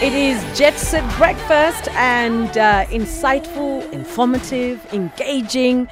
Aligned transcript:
It 0.00 0.12
is 0.12 0.56
Jet 0.56 0.78
Set 0.78 1.02
Breakfast 1.16 1.88
and 1.88 2.56
uh, 2.56 2.84
insightful, 2.84 3.82
informative, 3.90 4.80
engaging. 4.94 5.88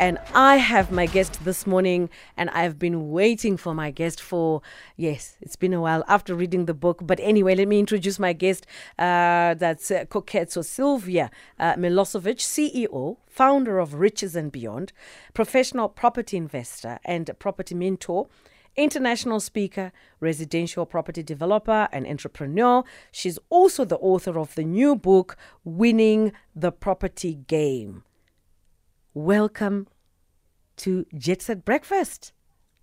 And 0.00 0.18
I 0.34 0.56
have 0.56 0.90
my 0.90 1.06
guest 1.06 1.44
this 1.44 1.64
morning, 1.64 2.10
and 2.36 2.50
I've 2.50 2.76
been 2.76 3.12
waiting 3.12 3.56
for 3.56 3.72
my 3.72 3.92
guest 3.92 4.20
for, 4.20 4.62
yes, 4.96 5.36
it's 5.40 5.54
been 5.54 5.72
a 5.72 5.80
while 5.80 6.02
after 6.08 6.34
reading 6.34 6.64
the 6.64 6.74
book. 6.74 7.02
But 7.04 7.20
anyway, 7.20 7.54
let 7.54 7.68
me 7.68 7.78
introduce 7.78 8.18
my 8.18 8.32
guest. 8.32 8.66
Uh, 8.98 9.54
that's 9.54 9.92
uh, 9.92 10.06
Koketso 10.06 10.64
Sylvia 10.64 11.30
uh, 11.60 11.74
Milosevic, 11.74 12.38
CEO, 12.38 13.18
founder 13.28 13.78
of 13.78 13.94
Riches 13.94 14.34
and 14.34 14.50
Beyond, 14.50 14.92
professional 15.34 15.88
property 15.88 16.36
investor, 16.36 16.98
and 17.04 17.30
property 17.38 17.76
mentor 17.76 18.26
international 18.76 19.40
speaker, 19.40 19.92
residential 20.20 20.86
property 20.86 21.22
developer, 21.22 21.88
and 21.92 22.06
entrepreneur. 22.06 22.84
She's 23.10 23.38
also 23.48 23.84
the 23.84 23.96
author 23.98 24.38
of 24.38 24.54
the 24.54 24.64
new 24.64 24.96
book, 24.96 25.36
Winning 25.64 26.32
the 26.54 26.72
Property 26.72 27.34
Game. 27.34 28.04
Welcome 29.14 29.88
to 30.76 31.06
Jet 31.16 31.42
Set 31.42 31.64
Breakfast. 31.64 32.32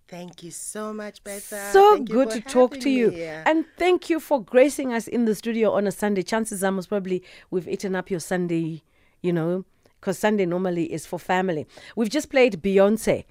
Thank 0.08 0.42
you 0.42 0.50
so 0.50 0.92
much, 0.92 1.24
Bertha. 1.24 1.70
So 1.72 1.94
Thank 1.94 2.10
good 2.10 2.30
to 2.32 2.40
talk 2.40 2.78
to 2.80 2.90
you. 2.90 3.10
here. 3.10 3.42
And 3.46 3.64
thank 3.78 4.10
you 4.10 4.20
for 4.20 4.42
gracing 4.42 4.92
us 4.92 5.08
in 5.08 5.24
the 5.24 5.34
studio 5.34 5.72
on 5.72 5.86
a 5.86 5.92
Sunday. 5.92 6.22
Chances 6.22 6.62
are 6.62 6.70
most 6.70 6.88
probably 6.88 7.22
we've 7.50 7.68
eaten 7.68 7.96
up 7.96 8.10
your 8.10 8.20
Sunday, 8.20 8.82
you 9.22 9.32
know, 9.32 9.64
because 10.00 10.18
Sunday 10.18 10.44
normally 10.44 10.92
is 10.92 11.06
for 11.06 11.18
family. 11.18 11.66
We've 11.96 12.10
just 12.10 12.30
played 12.30 12.62
Beyonce. 12.62 13.24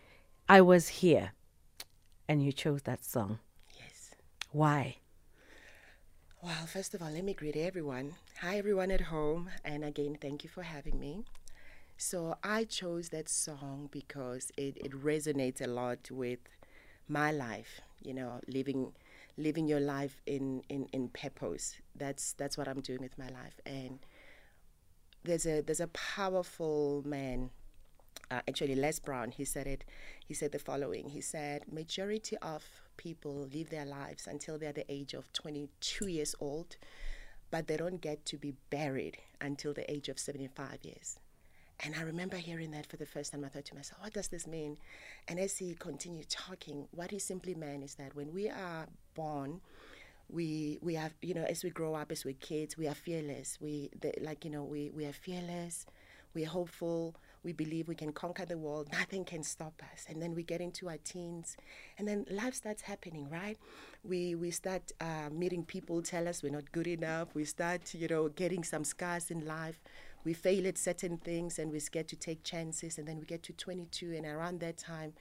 I 0.49 0.61
was 0.61 0.87
here. 0.87 1.33
And 2.27 2.43
you 2.43 2.51
chose 2.51 2.83
that 2.83 3.03
song. 3.03 3.39
yes. 3.77 4.11
Why? 4.51 4.97
Well, 6.41 6.65
first 6.67 6.93
of 6.93 7.01
all, 7.01 7.09
let 7.11 7.23
me 7.23 7.33
greet 7.33 7.55
everyone. 7.55 8.15
Hi, 8.41 8.57
everyone 8.57 8.91
at 8.91 9.01
home. 9.01 9.49
And 9.63 9.83
again, 9.83 10.17
thank 10.19 10.43
you 10.43 10.49
for 10.49 10.63
having 10.63 10.99
me. 10.99 11.23
So, 11.97 12.35
I 12.43 12.65
chose 12.65 13.09
that 13.09 13.29
song 13.29 13.87
because 13.91 14.51
it, 14.57 14.77
it 14.77 14.91
resonates 14.91 15.61
a 15.61 15.67
lot 15.67 16.09
with 16.11 16.39
my 17.07 17.31
life, 17.31 17.81
you 18.03 18.13
know, 18.13 18.41
living 18.47 18.93
living 19.37 19.67
your 19.67 19.79
life 19.79 20.21
in, 20.25 20.63
in, 20.69 20.87
in 20.93 21.09
purpose. 21.09 21.75
That's 21.95 22.33
that's 22.33 22.57
what 22.57 22.67
I'm 22.67 22.81
doing 22.81 22.99
with 23.01 23.17
my 23.17 23.29
life. 23.29 23.59
And 23.65 23.99
there's 25.23 25.45
a 25.45 25.61
there's 25.61 25.79
a 25.79 25.87
powerful 25.87 27.03
man 27.05 27.51
uh, 28.31 28.41
actually 28.47 28.75
Les 28.75 28.99
Brown, 28.99 29.31
he 29.31 29.45
said 29.45 29.67
it. 29.67 29.83
He 30.25 30.33
said 30.33 30.51
the 30.51 30.59
following. 30.59 31.09
He 31.09 31.21
said, 31.21 31.71
majority 31.71 32.37
of 32.37 32.63
people 32.97 33.47
live 33.53 33.69
their 33.69 33.85
lives 33.85 34.27
until 34.27 34.57
they're 34.57 34.73
the 34.73 34.91
age 34.91 35.13
of 35.13 35.31
22 35.33 36.07
years 36.07 36.35
old, 36.39 36.77
but 37.51 37.67
they 37.67 37.77
don't 37.77 38.01
get 38.01 38.25
to 38.25 38.37
be 38.37 38.53
buried 38.69 39.17
until 39.41 39.73
the 39.73 39.89
age 39.91 40.09
of 40.09 40.19
75 40.19 40.79
years. 40.83 41.19
And 41.83 41.95
I 41.95 42.01
remember 42.01 42.37
hearing 42.37 42.71
that 42.71 42.85
for 42.85 42.97
the 42.97 43.05
first 43.05 43.31
time. 43.31 43.43
I 43.43 43.49
thought 43.49 43.65
to 43.65 43.75
myself, 43.75 44.01
what 44.01 44.13
does 44.13 44.27
this 44.29 44.47
mean? 44.47 44.77
And 45.27 45.39
as 45.39 45.57
he 45.57 45.75
continued 45.75 46.29
talking, 46.29 46.87
what 46.91 47.11
he 47.11 47.19
simply 47.19 47.55
meant 47.55 47.83
is 47.83 47.95
that 47.95 48.15
when 48.15 48.31
we 48.33 48.49
are 48.49 48.87
born, 49.15 49.59
we 50.29 50.79
we 50.81 50.95
have 50.95 51.13
you 51.21 51.33
know 51.33 51.43
as 51.43 51.63
we 51.63 51.69
grow 51.69 51.93
up 51.93 52.11
as 52.11 52.23
we're 52.25 52.33
kids 52.35 52.77
we 52.77 52.87
are 52.87 52.95
fearless 52.95 53.59
we 53.61 53.89
the, 54.01 54.13
like 54.21 54.45
you 54.45 54.51
know 54.51 54.63
we 54.63 54.89
we 54.95 55.05
are 55.05 55.13
fearless 55.13 55.85
we're 56.33 56.47
hopeful 56.47 57.13
we 57.43 57.53
believe 57.53 57.87
we 57.87 57.95
can 57.95 58.11
conquer 58.11 58.45
the 58.45 58.57
world 58.57 58.87
nothing 58.91 59.25
can 59.25 59.43
stop 59.43 59.81
us. 59.91 60.05
And 60.09 60.21
then 60.21 60.33
we 60.33 60.43
get 60.43 60.61
into 60.61 60.89
our 60.89 60.97
teens 61.03 61.57
and 61.97 62.07
then 62.07 62.25
life 62.29 62.55
starts 62.55 62.81
happening 62.81 63.29
right? 63.29 63.57
We 64.03 64.35
we 64.35 64.51
start 64.51 64.91
uh, 65.01 65.29
meeting 65.31 65.63
people 65.63 66.01
tell 66.01 66.27
us 66.27 66.43
we're 66.43 66.51
not 66.51 66.71
good 66.71 66.87
enough. 66.87 67.29
We 67.33 67.45
start 67.45 67.93
you 67.93 68.07
know 68.07 68.29
getting 68.29 68.63
some 68.63 68.83
scars 68.83 69.31
in 69.31 69.45
life. 69.45 69.79
We 70.23 70.33
fail 70.33 70.67
at 70.67 70.77
certain 70.77 71.17
things 71.17 71.59
and 71.59 71.71
we 71.71 71.81
get 71.91 72.07
to 72.09 72.15
take 72.15 72.43
chances. 72.43 72.97
And 72.97 73.07
then 73.07 73.19
we 73.19 73.25
get 73.25 73.43
to 73.43 73.53
22 73.53 74.13
and 74.13 74.25
around 74.25 74.61
that 74.61 74.77
time 74.77 75.13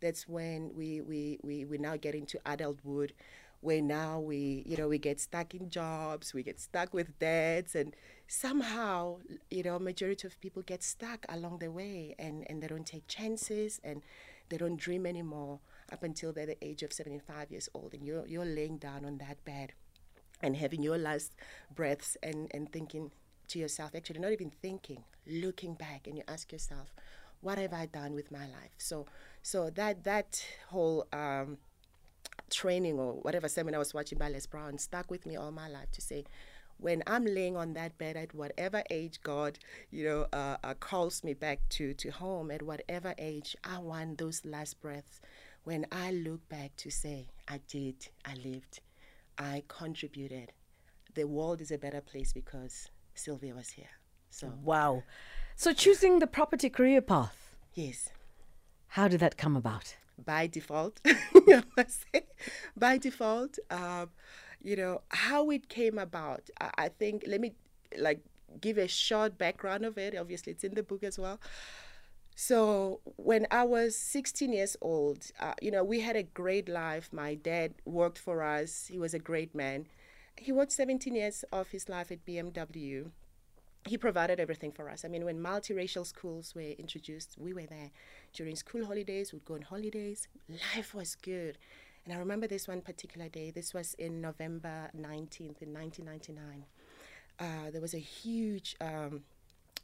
that's 0.00 0.28
when 0.28 0.70
we 0.74 1.00
we 1.00 1.38
we, 1.42 1.64
we 1.64 1.78
now 1.78 1.96
get 1.96 2.14
into 2.14 2.38
adulthood 2.46 3.12
where 3.60 3.82
now 3.82 4.18
we 4.18 4.62
you 4.66 4.76
know 4.76 4.88
we 4.88 4.98
get 4.98 5.20
stuck 5.20 5.54
in 5.54 5.68
jobs 5.68 6.32
we 6.32 6.42
get 6.42 6.58
stuck 6.58 6.94
with 6.94 7.18
debts 7.18 7.74
and 7.74 7.94
somehow 8.26 9.16
you 9.50 9.62
know 9.62 9.78
majority 9.78 10.26
of 10.26 10.40
people 10.40 10.62
get 10.62 10.82
stuck 10.82 11.26
along 11.28 11.58
the 11.58 11.70
way 11.70 12.14
and 12.18 12.46
and 12.48 12.62
they 12.62 12.66
don't 12.66 12.86
take 12.86 13.06
chances 13.06 13.80
and 13.84 14.02
they 14.48 14.56
don't 14.56 14.76
dream 14.76 15.06
anymore 15.06 15.60
up 15.92 16.02
until 16.02 16.32
they're 16.32 16.46
the 16.46 16.64
age 16.64 16.82
of 16.82 16.92
75 16.92 17.50
years 17.50 17.68
old 17.74 17.92
and 17.92 18.04
you're 18.04 18.26
you're 18.26 18.44
laying 18.44 18.78
down 18.78 19.04
on 19.04 19.18
that 19.18 19.44
bed 19.44 19.72
and 20.42 20.56
having 20.56 20.82
your 20.82 20.98
last 20.98 21.32
breaths 21.74 22.16
and 22.22 22.50
and 22.54 22.72
thinking 22.72 23.10
to 23.48 23.58
yourself 23.58 23.94
actually 23.94 24.20
not 24.20 24.32
even 24.32 24.50
thinking 24.62 25.04
looking 25.26 25.74
back 25.74 26.06
and 26.06 26.16
you 26.16 26.22
ask 26.28 26.52
yourself 26.52 26.94
what 27.40 27.58
have 27.58 27.72
i 27.72 27.86
done 27.86 28.14
with 28.14 28.30
my 28.30 28.40
life? 28.46 28.74
So 28.78 29.06
so 29.42 29.70
that 29.70 30.04
that 30.04 30.44
whole 30.68 31.06
um 31.12 31.58
training 32.50 32.98
or 32.98 33.14
whatever 33.14 33.48
seminar 33.48 33.78
I 33.78 33.80
was 33.80 33.94
watching 33.94 34.18
by 34.18 34.28
Les 34.28 34.46
Brown 34.46 34.78
stuck 34.78 35.10
with 35.10 35.26
me 35.26 35.36
all 35.36 35.50
my 35.52 35.68
life 35.68 35.90
to 35.92 36.00
say, 36.00 36.24
when 36.78 37.02
I'm 37.06 37.26
laying 37.26 37.56
on 37.56 37.74
that 37.74 37.98
bed 37.98 38.16
at 38.16 38.34
whatever 38.34 38.82
age 38.90 39.20
God, 39.22 39.58
you 39.90 40.04
know, 40.04 40.26
uh, 40.32 40.56
uh, 40.64 40.74
calls 40.74 41.22
me 41.22 41.34
back 41.34 41.60
to, 41.70 41.92
to 41.94 42.10
home, 42.10 42.50
at 42.50 42.62
whatever 42.62 43.14
age, 43.18 43.54
I 43.64 43.78
want 43.78 44.18
those 44.18 44.44
last 44.44 44.80
breaths 44.80 45.20
when 45.64 45.86
I 45.92 46.12
look 46.12 46.48
back 46.48 46.74
to 46.78 46.90
say, 46.90 47.28
I 47.48 47.60
did, 47.68 48.08
I 48.24 48.34
lived, 48.34 48.80
I 49.38 49.62
contributed. 49.68 50.52
The 51.14 51.24
world 51.24 51.60
is 51.60 51.70
a 51.70 51.78
better 51.78 52.00
place 52.00 52.32
because 52.32 52.88
Sylvia 53.14 53.54
was 53.54 53.70
here. 53.70 53.90
So, 54.30 54.52
Wow. 54.62 55.02
So 55.56 55.74
choosing 55.74 56.20
the 56.20 56.26
property 56.26 56.70
career 56.70 57.02
path, 57.02 57.56
yes. 57.74 58.10
how 58.88 59.08
did 59.08 59.20
that 59.20 59.36
come 59.36 59.56
about? 59.56 59.96
By 60.24 60.46
default. 60.46 61.00
By 62.76 62.96
default, 62.98 63.58
um, 63.70 64.10
you 64.62 64.76
know 64.76 65.02
how 65.10 65.50
it 65.50 65.68
came 65.68 65.98
about. 65.98 66.48
I, 66.60 66.70
I 66.78 66.88
think 66.88 67.24
let 67.26 67.40
me 67.40 67.52
like 67.98 68.20
give 68.60 68.78
a 68.78 68.88
short 68.88 69.36
background 69.38 69.84
of 69.84 69.98
it. 69.98 70.16
Obviously, 70.16 70.52
it's 70.52 70.64
in 70.64 70.74
the 70.74 70.82
book 70.82 71.02
as 71.02 71.18
well. 71.18 71.40
So 72.34 73.00
when 73.16 73.46
I 73.50 73.64
was 73.64 73.96
16 73.96 74.52
years 74.52 74.76
old, 74.80 75.30
uh, 75.40 75.54
you 75.60 75.70
know, 75.70 75.84
we 75.84 76.00
had 76.00 76.16
a 76.16 76.22
great 76.22 76.68
life. 76.68 77.10
My 77.12 77.34
dad 77.34 77.74
worked 77.84 78.18
for 78.18 78.42
us. 78.42 78.86
He 78.86 78.98
was 78.98 79.12
a 79.12 79.18
great 79.18 79.54
man. 79.54 79.86
He 80.36 80.52
worked 80.52 80.72
17 80.72 81.14
years 81.14 81.44
of 81.52 81.68
his 81.68 81.88
life 81.88 82.10
at 82.10 82.24
BMW 82.24 83.10
he 83.86 83.96
provided 83.96 84.38
everything 84.38 84.72
for 84.72 84.90
us. 84.90 85.04
I 85.04 85.08
mean, 85.08 85.24
when 85.24 85.38
multiracial 85.38 86.06
schools 86.06 86.54
were 86.54 86.60
introduced, 86.60 87.36
we 87.38 87.52
were 87.52 87.66
there. 87.66 87.90
During 88.32 88.56
school 88.56 88.84
holidays, 88.84 89.32
we'd 89.32 89.44
go 89.44 89.54
on 89.54 89.62
holidays. 89.62 90.28
Life 90.76 90.94
was 90.94 91.14
good. 91.14 91.56
And 92.04 92.14
I 92.14 92.18
remember 92.18 92.46
this 92.46 92.68
one 92.68 92.80
particular 92.80 93.28
day. 93.28 93.50
This 93.50 93.72
was 93.72 93.94
in 93.94 94.20
November 94.20 94.90
19th, 94.96 95.62
in 95.62 95.72
1999. 95.72 96.64
Uh, 97.38 97.70
there 97.70 97.80
was 97.80 97.94
a 97.94 97.98
huge. 97.98 98.76
Um, 98.80 99.22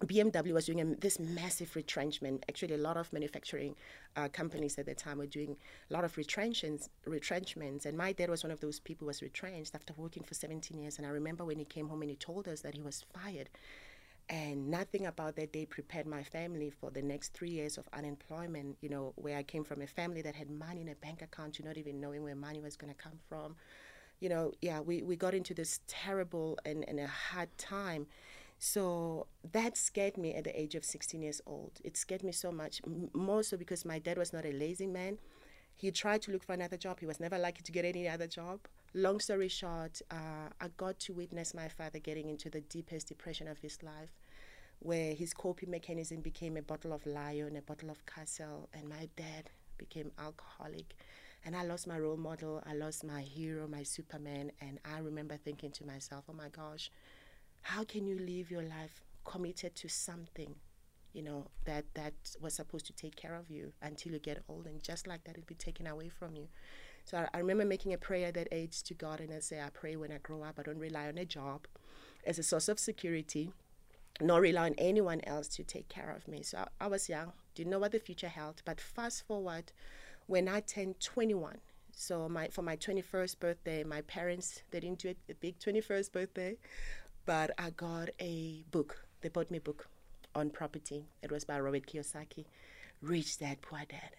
BMW 0.05 0.53
was 0.53 0.67
doing 0.67 0.81
a, 0.81 0.85
this 0.97 1.19
massive 1.19 1.75
retrenchment. 1.75 2.45
Actually, 2.49 2.75
a 2.75 2.79
lot 2.79 2.99
of 2.99 3.11
manufacturing 3.13 3.75
uh, 4.17 4.29
companies 4.29 4.79
at 4.79 4.85
the 4.85 4.95
time 4.95 5.19
were 5.19 5.27
doing 5.27 5.57
a 5.91 5.93
lot 5.93 6.05
of 6.05 6.17
retrenchments, 6.19 6.91
retrenchments. 7.07 7.87
And 7.87 7.97
my 7.97 8.13
dad 8.13 8.29
was 8.29 8.45
one 8.45 8.51
of 8.51 8.61
those 8.61 8.79
people 8.79 9.07
who 9.07 9.09
was 9.09 9.23
retrenched 9.23 9.75
after 9.75 9.95
working 9.97 10.23
for 10.23 10.35
17 10.35 10.79
years. 10.79 10.99
And 10.99 11.07
I 11.07 11.11
remember 11.11 11.45
when 11.45 11.59
he 11.59 11.65
came 11.65 11.89
home 11.89 12.03
and 12.03 12.11
he 12.11 12.17
told 12.17 12.47
us 12.47 12.61
that 12.61 12.75
he 12.75 12.83
was 12.83 13.05
fired. 13.15 13.49
And 14.29 14.71
nothing 14.71 15.07
about 15.07 15.37
that 15.37 15.53
day 15.53 15.67
prepared 15.67 16.07
my 16.07 16.23
family 16.23 16.69
for 16.69 16.91
the 16.91 17.01
next 17.01 17.33
three 17.33 17.51
years 17.51 17.79
of 17.79 17.89
unemployment, 17.93 18.77
you 18.81 18.89
know, 18.89 19.13
where 19.17 19.39
I 19.39 19.45
came 19.45 19.63
from 19.63 19.83
a 19.83 19.87
family 19.87 20.21
that 20.23 20.35
had 20.35 20.51
money 20.51 20.81
in 20.81 20.89
a 20.89 20.97
bank 20.97 21.23
account, 21.23 21.59
you 21.59 21.65
not 21.65 21.79
even 21.79 22.01
knowing 22.01 22.23
where 22.23 22.35
money 22.35 22.61
was 22.61 22.77
going 22.77 22.93
to 22.93 22.99
come 23.01 23.19
from. 23.29 23.55
You 24.19 24.29
know, 24.29 24.53
yeah, 24.61 24.81
we, 24.81 25.03
we 25.03 25.15
got 25.15 25.33
into 25.33 25.55
this 25.55 25.81
terrible 25.87 26.59
and, 26.65 26.85
and 26.89 26.99
a 26.99 27.07
hard 27.07 27.57
time. 27.57 28.07
So 28.59 29.27
that 29.53 29.77
scared 29.77 30.17
me 30.17 30.35
at 30.35 30.45
the 30.45 30.59
age 30.61 30.75
of 30.75 30.85
16 30.85 31.23
years 31.23 31.41
old. 31.47 31.73
It 31.85 31.97
scared 31.97 32.23
me 32.25 32.33
so 32.33 32.51
much, 32.51 32.81
m- 32.87 33.11
more 33.15 33.43
so 33.43 33.57
because 33.57 33.85
my 33.85 33.99
dad 33.99 34.19
was 34.19 34.33
not 34.33 34.45
a 34.47 34.53
lazy 34.53 34.87
man. 34.87 35.19
He 35.75 35.91
tried 35.91 36.23
to 36.23 36.33
look 36.33 36.43
for 36.43 36.55
another 36.55 36.77
job. 36.79 37.01
He 37.01 37.07
was 37.07 37.21
never 37.21 37.39
likely 37.39 37.63
to 37.63 37.73
get 37.73 37.85
any 37.85 38.09
other 38.09 38.27
job. 38.27 38.61
Long 38.95 39.21
story 39.21 39.49
short, 39.49 40.01
uh, 40.11 40.49
I 40.61 40.69
got 40.79 40.99
to 41.01 41.13
witness 41.13 41.53
my 41.53 41.69
father 41.69 41.99
getting 41.99 42.31
into 42.31 42.49
the 42.49 42.63
deepest 42.63 43.09
depression 43.09 43.47
of 43.47 43.59
his 43.59 43.83
life, 43.83 44.11
where 44.81 45.15
his 45.15 45.35
coping 45.35 45.71
mechanism 45.71 46.21
became 46.21 46.57
a 46.57 46.63
bottle 46.63 46.93
of 46.93 47.05
Lion, 47.07 47.57
a 47.57 47.63
bottle 47.63 47.91
of 47.91 48.05
Castle, 48.07 48.69
and 48.73 48.89
my 48.89 49.09
dad 49.17 49.51
became 49.79 50.13
alcoholic. 50.19 50.95
And 51.45 51.55
I 51.55 51.65
lost 51.65 51.87
my 51.87 51.99
role 51.99 52.17
model. 52.17 52.63
I 52.67 52.75
lost 52.75 53.05
my 53.05 53.21
hero, 53.21 53.69
my 53.69 53.83
Superman. 53.85 54.51
And 54.61 54.81
I 54.85 54.99
remember 54.99 55.37
thinking 55.37 55.71
to 55.73 55.87
myself, 55.87 56.25
oh 56.29 56.33
my 56.33 56.49
gosh, 56.49 56.91
how 57.63 57.85
can 57.85 58.07
you 58.07 58.19
live 58.19 58.51
your 58.51 58.63
life 58.63 59.03
committed 59.25 59.75
to 59.75 59.89
something 59.89 60.55
you 61.13 61.23
know 61.23 61.47
that 61.65 61.85
that 61.95 62.13
was 62.41 62.55
supposed 62.55 62.87
to 62.87 62.93
take 62.93 63.17
care 63.17 63.35
of 63.35 63.51
you 63.51 63.73
until 63.83 64.13
you 64.13 64.19
get 64.19 64.43
old 64.49 64.67
and 64.67 64.83
just 64.83 65.07
like 65.07 65.25
that 65.25 65.33
it'll 65.37 65.47
be 65.47 65.55
taken 65.55 65.87
away 65.87 66.09
from 66.09 66.37
you 66.37 66.49
So 67.05 67.19
I, 67.19 67.29
I 67.35 67.39
remember 67.39 67.65
making 67.65 67.93
a 67.93 67.99
prayer 67.99 68.29
at 68.29 68.35
that 68.35 68.49
age 68.53 68.83
to 68.85 68.95
God, 68.95 69.21
and 69.21 69.33
I 69.33 69.39
say, 69.41 69.61
I 69.61 69.71
pray 69.71 69.97
when 69.97 70.13
I 70.13 70.19
grow 70.19 70.43
up, 70.43 70.59
I 70.59 70.63
don't 70.63 70.79
rely 70.79 71.07
on 71.09 71.19
a 71.19 71.25
job 71.25 71.67
as 72.27 72.39
a 72.39 72.43
source 72.43 72.69
of 72.69 72.79
security, 72.79 73.53
nor 74.21 74.41
rely 74.41 74.67
on 74.67 74.75
anyone 74.79 75.21
else 75.25 75.49
to 75.49 75.63
take 75.65 75.89
care 75.89 76.11
of 76.11 76.27
me. 76.27 76.43
So 76.43 76.59
I, 76.59 76.85
I 76.85 76.89
was 76.89 77.09
young, 77.09 77.33
didn't 77.55 77.71
know 77.71 77.79
what 77.79 77.93
the 77.93 78.01
future 78.01 78.29
held. 78.29 78.63
But 78.65 78.81
fast 78.81 79.27
forward, 79.27 79.73
when 80.27 80.49
I 80.49 80.61
turned 80.61 81.01
21, 81.01 81.59
so 81.93 82.29
my 82.29 82.49
for 82.49 82.63
my 82.63 82.77
21st 82.77 83.39
birthday, 83.39 83.85
my 83.85 84.03
parents 84.03 84.63
they 84.71 84.81
didn't 84.81 84.99
do 84.99 85.15
a 85.31 85.35
big 85.35 85.59
21st 85.59 86.13
birthday, 86.13 86.57
but 87.27 87.51
I 87.59 87.71
got 87.71 88.11
a 88.21 88.65
book. 88.71 89.05
They 89.21 89.29
bought 89.29 89.51
me 89.51 89.59
a 89.59 89.61
book 89.61 89.89
on 90.35 90.51
property. 90.51 91.07
It 91.23 91.31
was 91.31 91.45
by 91.45 91.59
Robert 91.61 91.87
Kiyosaki, 91.87 92.47
Rich 93.03 93.39
Dad 93.39 93.61
Poor 93.61 93.81
Dad. 93.89 94.17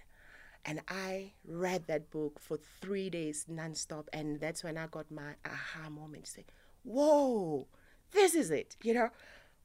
And 0.65 0.81
I 0.89 1.31
read 1.47 1.87
that 1.87 2.11
book 2.11 2.39
for 2.39 2.57
three 2.81 3.09
days 3.09 3.45
nonstop, 3.49 4.07
and 4.11 4.39
that's 4.39 4.63
when 4.63 4.77
I 4.77 4.87
got 4.87 5.09
my 5.09 5.35
aha 5.45 5.89
moment. 5.89 6.25
to 6.25 6.31
Say, 6.31 6.45
"Whoa, 6.83 7.67
this 8.11 8.35
is 8.35 8.51
it!" 8.51 8.75
You 8.83 8.93
know, 8.93 9.09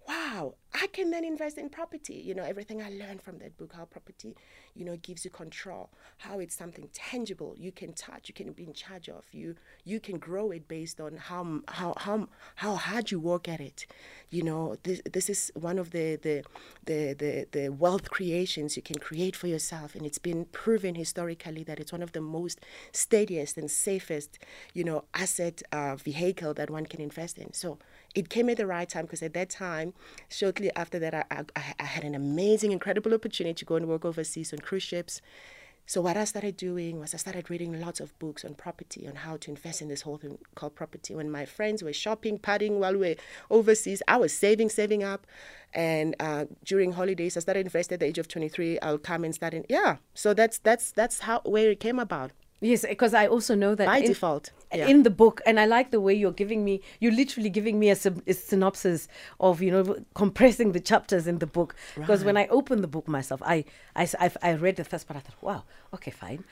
wow, 0.06 0.54
I 0.72 0.86
can 0.88 1.10
then 1.10 1.24
invest 1.24 1.58
in 1.58 1.70
property. 1.70 2.14
You 2.14 2.34
know, 2.34 2.44
everything 2.44 2.80
I 2.80 2.90
learned 2.90 3.22
from 3.22 3.38
that 3.38 3.56
book, 3.56 3.72
how 3.72 3.84
property, 3.84 4.36
you 4.74 4.84
know, 4.84 4.96
gives 4.96 5.24
you 5.24 5.30
control, 5.30 5.90
how 6.18 6.38
it's 6.38 6.54
something 6.54 6.88
tangible 6.92 7.54
you 7.58 7.72
can 7.72 7.92
touch, 7.92 8.28
you 8.28 8.34
can 8.34 8.52
be 8.52 8.64
in 8.64 8.72
charge 8.72 9.08
of. 9.08 9.24
You 9.32 9.56
you 9.84 10.00
can 10.00 10.18
grow 10.18 10.50
it 10.50 10.68
based 10.68 11.00
on 11.00 11.16
how 11.16 11.60
how 11.68 11.94
how 11.96 12.28
how 12.56 12.74
hard 12.76 13.10
you 13.10 13.20
work 13.20 13.48
at 13.48 13.60
it. 13.60 13.86
You 14.30 14.42
know, 14.42 14.76
this 14.82 15.00
this 15.12 15.28
is 15.28 15.52
one 15.54 15.78
of 15.78 15.90
the 15.90 16.16
the 16.16 16.42
the 16.84 17.14
the, 17.14 17.46
the 17.52 17.68
wealth 17.68 18.10
creations 18.10 18.76
you 18.76 18.82
can 18.82 18.98
create 18.98 19.36
for 19.36 19.46
yourself, 19.46 19.94
and 19.94 20.06
it's 20.06 20.18
been 20.18 20.46
proven 20.46 20.94
historically 20.94 21.62
that 21.64 21.78
it's 21.80 21.92
one 21.92 22.02
of 22.02 22.12
the 22.12 22.20
most 22.20 22.60
steadiest 22.92 23.56
and 23.58 23.70
safest, 23.70 24.38
you 24.74 24.84
know, 24.84 25.04
asset 25.14 25.62
uh, 25.72 25.96
vehicle 25.96 26.54
that 26.54 26.70
one 26.70 26.86
can 26.86 27.00
invest 27.00 27.38
in. 27.38 27.52
So 27.52 27.78
it 28.14 28.28
came 28.28 28.48
at 28.48 28.56
the 28.56 28.66
right 28.66 28.88
time 28.88 29.04
because 29.04 29.22
at 29.22 29.34
that 29.34 29.50
time, 29.50 29.94
shortly 30.28 30.70
after 30.76 30.98
that, 30.98 31.14
I, 31.14 31.24
I, 31.30 31.74
I, 31.80 31.84
had 31.84 32.04
an 32.04 32.14
amazing, 32.14 32.72
incredible 32.72 33.14
opportunity 33.14 33.54
to 33.54 33.64
go 33.64 33.76
and 33.76 33.88
work 33.88 34.04
overseas 34.04 34.52
on 34.52 34.58
cruise 34.58 34.82
ships. 34.82 35.22
So 35.86 36.00
what 36.00 36.16
I 36.16 36.24
started 36.24 36.56
doing 36.56 37.00
was 37.00 37.12
I 37.12 37.16
started 37.16 37.50
reading 37.50 37.80
lots 37.80 38.00
of 38.00 38.16
books 38.18 38.44
on 38.44 38.54
property, 38.54 39.08
on 39.08 39.16
how 39.16 39.36
to 39.38 39.50
invest 39.50 39.82
in 39.82 39.88
this 39.88 40.02
whole 40.02 40.16
thing 40.16 40.38
called 40.54 40.74
property. 40.76 41.14
When 41.14 41.30
my 41.30 41.44
friends 41.44 41.82
were 41.82 41.92
shopping, 41.92 42.38
partying 42.38 42.78
while 42.78 42.92
we 42.92 42.98
were 42.98 43.14
overseas, 43.50 44.02
I 44.06 44.16
was 44.16 44.32
saving, 44.32 44.68
saving 44.68 45.02
up. 45.02 45.26
And 45.74 46.14
uh, 46.20 46.46
during 46.64 46.92
holidays, 46.92 47.36
I 47.36 47.40
started 47.40 47.66
investing 47.66 47.94
at 47.94 48.00
the 48.00 48.06
age 48.06 48.18
of 48.18 48.28
23. 48.28 48.78
I'll 48.80 48.98
come 48.98 49.24
and 49.24 49.34
start 49.34 49.54
in, 49.54 49.64
yeah. 49.68 49.96
So 50.14 50.34
that's 50.34 50.58
that's 50.58 50.92
that's 50.92 51.20
how 51.20 51.40
where 51.44 51.70
it 51.70 51.80
came 51.80 51.98
about. 51.98 52.30
Yes, 52.62 52.86
because 52.88 53.12
I 53.12 53.26
also 53.26 53.56
know 53.56 53.74
that 53.74 53.86
by 53.86 53.98
in, 53.98 54.06
default 54.06 54.52
yeah. 54.72 54.86
in 54.86 55.02
the 55.02 55.10
book, 55.10 55.40
and 55.44 55.58
I 55.58 55.66
like 55.66 55.90
the 55.90 56.00
way 56.00 56.14
you're 56.14 56.30
giving 56.30 56.64
me. 56.64 56.80
You're 57.00 57.12
literally 57.12 57.50
giving 57.50 57.80
me 57.80 57.90
a, 57.90 57.96
a 58.26 58.32
synopsis 58.32 59.08
of 59.40 59.60
you 59.60 59.72
know 59.72 59.96
compressing 60.14 60.70
the 60.70 60.78
chapters 60.78 61.26
in 61.26 61.38
the 61.38 61.46
book. 61.46 61.74
Because 61.96 62.20
right. 62.20 62.26
when 62.26 62.36
I 62.36 62.46
opened 62.46 62.84
the 62.84 62.88
book 62.88 63.08
myself, 63.08 63.42
I, 63.44 63.64
I 63.96 64.08
I 64.20 64.30
I 64.42 64.52
read 64.52 64.76
the 64.76 64.84
first 64.84 65.08
part. 65.08 65.16
I 65.16 65.20
thought, 65.20 65.42
wow, 65.42 65.64
okay, 65.92 66.12
fine, 66.12 66.44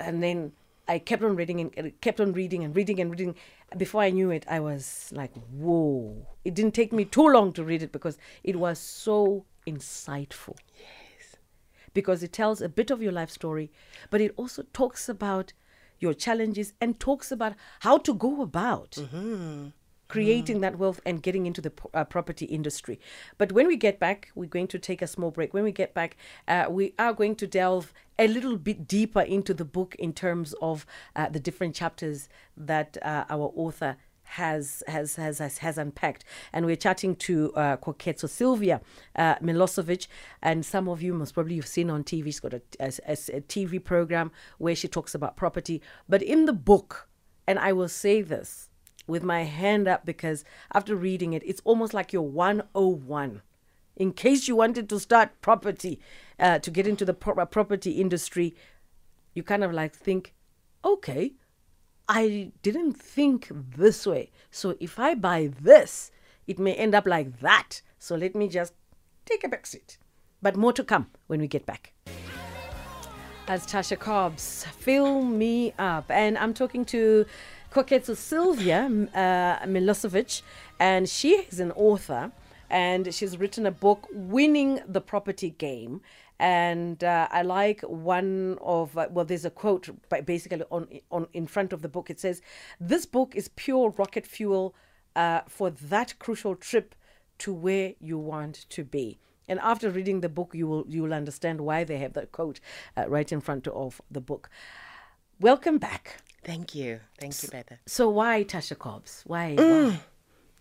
and 0.00 0.22
then 0.22 0.52
I 0.88 0.98
kept 0.98 1.22
on 1.22 1.36
reading 1.36 1.70
and 1.76 2.00
kept 2.00 2.20
on 2.20 2.32
reading 2.32 2.64
and 2.64 2.74
reading 2.74 2.98
and 2.98 3.10
reading. 3.10 3.34
Before 3.76 4.00
I 4.00 4.08
knew 4.08 4.30
it, 4.30 4.46
I 4.48 4.60
was 4.60 5.12
like, 5.14 5.34
whoa! 5.52 6.26
It 6.42 6.54
didn't 6.54 6.74
take 6.74 6.90
me 6.90 7.04
too 7.04 7.28
long 7.28 7.52
to 7.52 7.62
read 7.62 7.82
it 7.82 7.92
because 7.92 8.16
it 8.42 8.56
was 8.56 8.78
so 8.78 9.44
insightful. 9.66 10.56
Yeah 10.78 10.99
because 11.94 12.22
it 12.22 12.32
tells 12.32 12.60
a 12.60 12.68
bit 12.68 12.90
of 12.90 13.02
your 13.02 13.12
life 13.12 13.30
story, 13.30 13.70
but 14.10 14.20
it 14.20 14.32
also 14.36 14.64
talks 14.72 15.08
about 15.08 15.52
your 15.98 16.14
challenges 16.14 16.72
and 16.80 16.98
talks 16.98 17.30
about 17.30 17.54
how 17.80 17.98
to 17.98 18.14
go 18.14 18.40
about 18.40 18.92
mm-hmm. 18.92 19.68
creating 20.08 20.58
mm. 20.58 20.60
that 20.62 20.78
wealth 20.78 21.00
and 21.04 21.22
getting 21.22 21.46
into 21.46 21.60
the 21.60 21.72
uh, 21.92 22.04
property 22.04 22.46
industry. 22.46 22.98
But 23.38 23.52
when 23.52 23.66
we 23.66 23.76
get 23.76 24.00
back, 24.00 24.30
we're 24.34 24.46
going 24.46 24.68
to 24.68 24.78
take 24.78 25.02
a 25.02 25.06
small 25.06 25.30
break. 25.30 25.52
When 25.52 25.64
we 25.64 25.72
get 25.72 25.92
back, 25.94 26.16
uh, 26.48 26.66
we 26.70 26.94
are 26.98 27.12
going 27.12 27.36
to 27.36 27.46
delve 27.46 27.92
a 28.18 28.26
little 28.26 28.56
bit 28.56 28.88
deeper 28.88 29.20
into 29.20 29.54
the 29.54 29.64
book 29.64 29.94
in 29.98 30.12
terms 30.12 30.54
of 30.60 30.86
uh, 31.14 31.28
the 31.28 31.40
different 31.40 31.74
chapters 31.74 32.28
that 32.56 32.96
uh, 33.02 33.24
our 33.28 33.52
author 33.54 33.96
has 34.30 34.82
has 34.86 35.16
has 35.16 35.38
has, 35.38 35.58
has 35.58 35.78
unpacked. 35.78 36.24
And 36.52 36.66
we're 36.66 36.76
chatting 36.76 37.16
to 37.16 37.52
uh, 37.54 37.76
Koketso 37.76 38.28
Sylvia 38.28 38.80
uh, 39.16 39.36
Milosevic, 39.36 40.06
and 40.42 40.64
some 40.64 40.88
of 40.88 41.02
you 41.02 41.12
most 41.14 41.32
probably 41.32 41.54
you've 41.54 41.66
seen 41.66 41.90
on 41.90 42.04
TV. 42.04 42.26
She's 42.26 42.40
got 42.40 42.54
a, 42.54 42.62
a, 42.80 42.86
a 42.86 43.40
TV 43.40 43.82
program 43.82 44.30
where 44.58 44.74
she 44.74 44.88
talks 44.88 45.14
about 45.14 45.36
property. 45.36 45.82
But 46.08 46.22
in 46.22 46.46
the 46.46 46.52
book, 46.52 47.08
and 47.46 47.58
I 47.58 47.72
will 47.72 47.88
say 47.88 48.22
this 48.22 48.68
with 49.06 49.22
my 49.22 49.44
hand 49.44 49.88
up 49.88 50.06
because 50.06 50.44
after 50.72 50.94
reading 50.94 51.32
it, 51.32 51.42
it's 51.44 51.60
almost 51.64 51.94
like 51.94 52.12
your 52.12 52.28
101 52.28 53.42
in 53.96 54.12
case 54.12 54.48
you 54.48 54.56
wanted 54.56 54.88
to 54.88 54.98
start 54.98 55.42
property, 55.42 56.00
uh, 56.38 56.58
to 56.60 56.70
get 56.70 56.86
into 56.86 57.04
the 57.04 57.12
pro- 57.12 57.44
property 57.44 57.92
industry, 57.92 58.54
you 59.34 59.42
kind 59.42 59.62
of 59.62 59.72
like 59.72 59.94
think, 59.94 60.34
okay, 60.82 61.34
I 62.12 62.50
didn't 62.64 62.94
think 62.94 63.52
this 63.52 64.04
way. 64.04 64.32
So 64.50 64.76
if 64.80 64.98
I 64.98 65.14
buy 65.14 65.52
this, 65.60 66.10
it 66.48 66.58
may 66.58 66.74
end 66.74 66.92
up 66.92 67.06
like 67.06 67.38
that. 67.38 67.82
So 68.00 68.16
let 68.16 68.34
me 68.34 68.48
just 68.48 68.72
take 69.24 69.44
a 69.44 69.48
back 69.48 69.64
seat. 69.64 69.96
But 70.42 70.56
more 70.56 70.72
to 70.72 70.82
come 70.82 71.06
when 71.28 71.40
we 71.40 71.46
get 71.46 71.66
back. 71.66 71.92
As 73.46 73.64
Tasha 73.64 73.96
Cobbs, 73.96 74.66
fill 74.76 75.22
me 75.22 75.72
up. 75.78 76.10
And 76.10 76.36
I'm 76.36 76.52
talking 76.52 76.84
to 76.86 77.26
Koketso 77.70 78.16
Sylvia 78.16 78.86
uh, 79.14 79.64
Milosevic, 79.64 80.42
and 80.80 81.08
she 81.08 81.34
is 81.34 81.60
an 81.60 81.70
author 81.72 82.32
and 82.68 83.14
she's 83.14 83.38
written 83.38 83.66
a 83.66 83.70
book, 83.70 84.08
Winning 84.12 84.80
the 84.86 85.00
Property 85.00 85.50
Game. 85.50 86.00
And 86.40 87.04
uh, 87.04 87.28
I 87.30 87.42
like 87.42 87.82
one 87.82 88.56
of 88.62 88.96
uh, 88.96 89.08
well, 89.10 89.26
there's 89.26 89.44
a 89.44 89.50
quote 89.50 89.90
basically 90.24 90.62
on 90.70 90.88
on 91.10 91.26
in 91.34 91.46
front 91.46 91.74
of 91.74 91.82
the 91.82 91.88
book. 91.88 92.08
It 92.08 92.18
says, 92.18 92.40
"This 92.80 93.04
book 93.04 93.36
is 93.36 93.48
pure 93.48 93.90
rocket 93.90 94.26
fuel 94.26 94.74
uh, 95.14 95.42
for 95.46 95.68
that 95.68 96.18
crucial 96.18 96.56
trip 96.56 96.94
to 97.40 97.52
where 97.52 97.92
you 98.00 98.16
want 98.16 98.64
to 98.70 98.84
be." 98.84 99.18
And 99.48 99.60
after 99.60 99.90
reading 99.90 100.22
the 100.22 100.30
book, 100.30 100.52
you 100.54 100.66
will 100.66 100.86
you 100.88 101.02
will 101.02 101.12
understand 101.12 101.60
why 101.60 101.84
they 101.84 101.98
have 101.98 102.14
that 102.14 102.32
quote 102.32 102.58
uh, 102.96 103.04
right 103.06 103.30
in 103.30 103.42
front 103.42 103.68
of 103.68 104.00
the 104.10 104.22
book. 104.22 104.48
Welcome 105.40 105.76
back. 105.76 106.22
Thank 106.42 106.74
you, 106.74 107.00
thank 107.18 107.42
you, 107.42 107.50
Bertha. 107.50 107.80
So 107.84 108.08
why 108.08 108.44
Tasha 108.44 108.78
Cobbs? 108.78 109.24
Why? 109.26 109.56
Mm. 109.58 110.00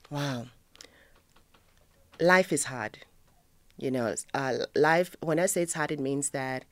Wow. 0.10 0.48
Life 2.20 2.52
is 2.52 2.66
hard 2.66 3.00
you 3.80 3.92
know, 3.92 4.14
uh, 4.34 4.66
life, 4.76 5.16
when 5.22 5.40
I 5.40 5.46
say 5.46 5.62
it's 5.62 5.74
hard, 5.74 5.92
it 5.92 6.00
means 6.00 6.32
that, 6.32 6.66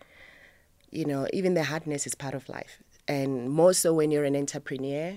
you 0.91 1.05
know, 1.05 1.27
even 1.33 1.53
the 1.53 1.63
hardness 1.63 2.05
is 2.05 2.15
part 2.15 2.33
of 2.33 2.47
life. 2.49 2.83
And 3.07 3.49
more 3.49 3.73
so 3.73 3.93
when 3.93 4.11
you're 4.11 4.25
an 4.25 4.35
entrepreneur, 4.35 5.15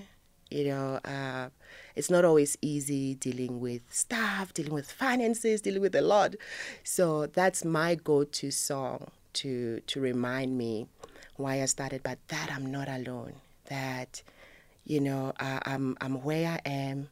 you 0.49 0.65
know, 0.65 0.99
uh, 1.05 1.49
it's 1.95 2.09
not 2.09 2.25
always 2.25 2.57
easy 2.61 3.15
dealing 3.15 3.59
with 3.59 3.81
staff, 3.89 4.53
dealing 4.53 4.73
with 4.73 4.91
finances, 4.91 5.61
dealing 5.61 5.81
with 5.81 5.95
a 5.95 6.01
lot. 6.01 6.35
So 6.83 7.27
that's 7.27 7.63
my 7.65 7.95
go-to 7.95 8.51
song 8.51 9.11
to 9.33 9.79
to 9.87 10.01
remind 10.01 10.57
me 10.57 10.87
why 11.37 11.61
I 11.61 11.65
started. 11.65 12.03
But 12.03 12.19
that 12.27 12.51
I'm 12.53 12.69
not 12.69 12.87
alone. 12.89 13.33
That 13.65 14.21
you 14.85 14.99
know, 14.99 15.33
uh, 15.39 15.59
I'm 15.65 15.97
I'm 16.01 16.21
where 16.23 16.59
I 16.65 16.69
am 16.69 17.09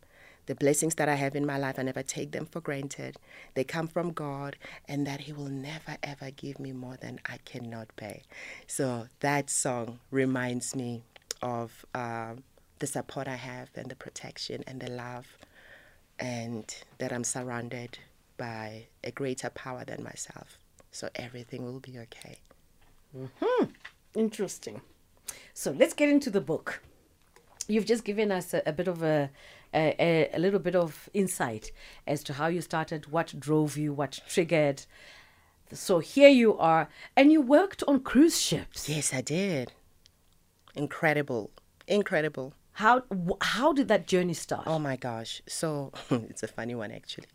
the 0.50 0.56
blessings 0.56 0.96
that 0.96 1.08
I 1.08 1.14
have 1.14 1.36
in 1.36 1.46
my 1.46 1.60
life, 1.60 1.78
I 1.78 1.84
never 1.84 2.02
take 2.02 2.32
them 2.32 2.48
for 2.48 2.60
granted. 2.60 3.18
They 3.54 3.64
come 3.64 3.88
from 3.88 4.12
God, 4.12 4.58
and 4.88 5.06
that 5.06 5.22
He 5.22 5.32
will 5.32 5.48
never 5.48 5.96
ever 6.02 6.32
give 6.32 6.60
me 6.60 6.72
more 6.72 6.98
than 7.00 7.20
I 7.24 7.38
cannot 7.46 7.96
pay. 7.98 8.24
So 8.66 9.06
that 9.20 9.52
song 9.52 10.00
reminds 10.10 10.76
me 10.76 11.04
of 11.44 11.86
uh, 11.94 12.34
the 12.80 12.88
support 12.88 13.28
I 13.28 13.36
have, 13.36 13.70
and 13.76 13.90
the 13.92 13.96
protection, 13.96 14.64
and 14.66 14.82
the 14.82 14.90
love, 14.90 15.28
and 16.18 16.66
that 16.98 17.14
I'm 17.14 17.24
surrounded 17.24 18.00
by 18.36 18.88
a 19.04 19.12
greater 19.12 19.52
power 19.52 19.86
than 19.86 20.04
myself. 20.04 20.58
So 20.92 21.10
everything 21.14 21.64
will 21.64 21.80
be 21.80 22.00
okay. 22.00 22.38
Hmm. 23.40 23.66
Interesting. 24.16 24.82
So 25.54 25.76
let's 25.78 25.94
get 25.94 26.10
into 26.10 26.32
the 26.32 26.42
book. 26.42 26.82
You've 27.68 27.86
just 27.86 28.04
given 28.04 28.32
us 28.32 28.56
a, 28.56 28.64
a 28.66 28.74
bit 28.74 28.88
of 28.88 29.04
a 29.04 29.30
a, 29.74 30.30
a, 30.34 30.40
little 30.40 30.60
bit 30.60 30.76
of 30.76 31.10
insight 31.14 31.72
as 32.08 32.24
to 32.24 32.34
how 32.34 32.48
you 32.48 32.62
started, 32.62 33.12
what 33.12 33.40
drove 33.40 33.78
you, 33.78 33.94
what 33.94 34.20
triggered. 34.28 34.86
So 35.72 36.00
here 36.00 36.30
you 36.30 36.58
are, 36.58 36.90
and 37.16 37.32
you 37.32 37.42
worked 37.42 37.84
on 37.88 38.00
cruise 38.02 38.40
ships. 38.42 38.90
Yes, 38.90 39.14
I 39.14 39.22
did. 39.22 39.74
Incredible, 40.76 41.52
incredible. 41.88 42.54
How 42.74 43.04
how 43.42 43.74
did 43.74 43.88
that 43.90 44.08
journey 44.08 44.34
start? 44.34 44.64
Oh 44.66 44.80
my 44.80 44.96
gosh! 44.96 45.42
So 45.48 45.92
it's 46.10 46.44
a 46.44 46.48
funny 46.48 46.76
one 46.76 46.92
actually. 46.92 47.28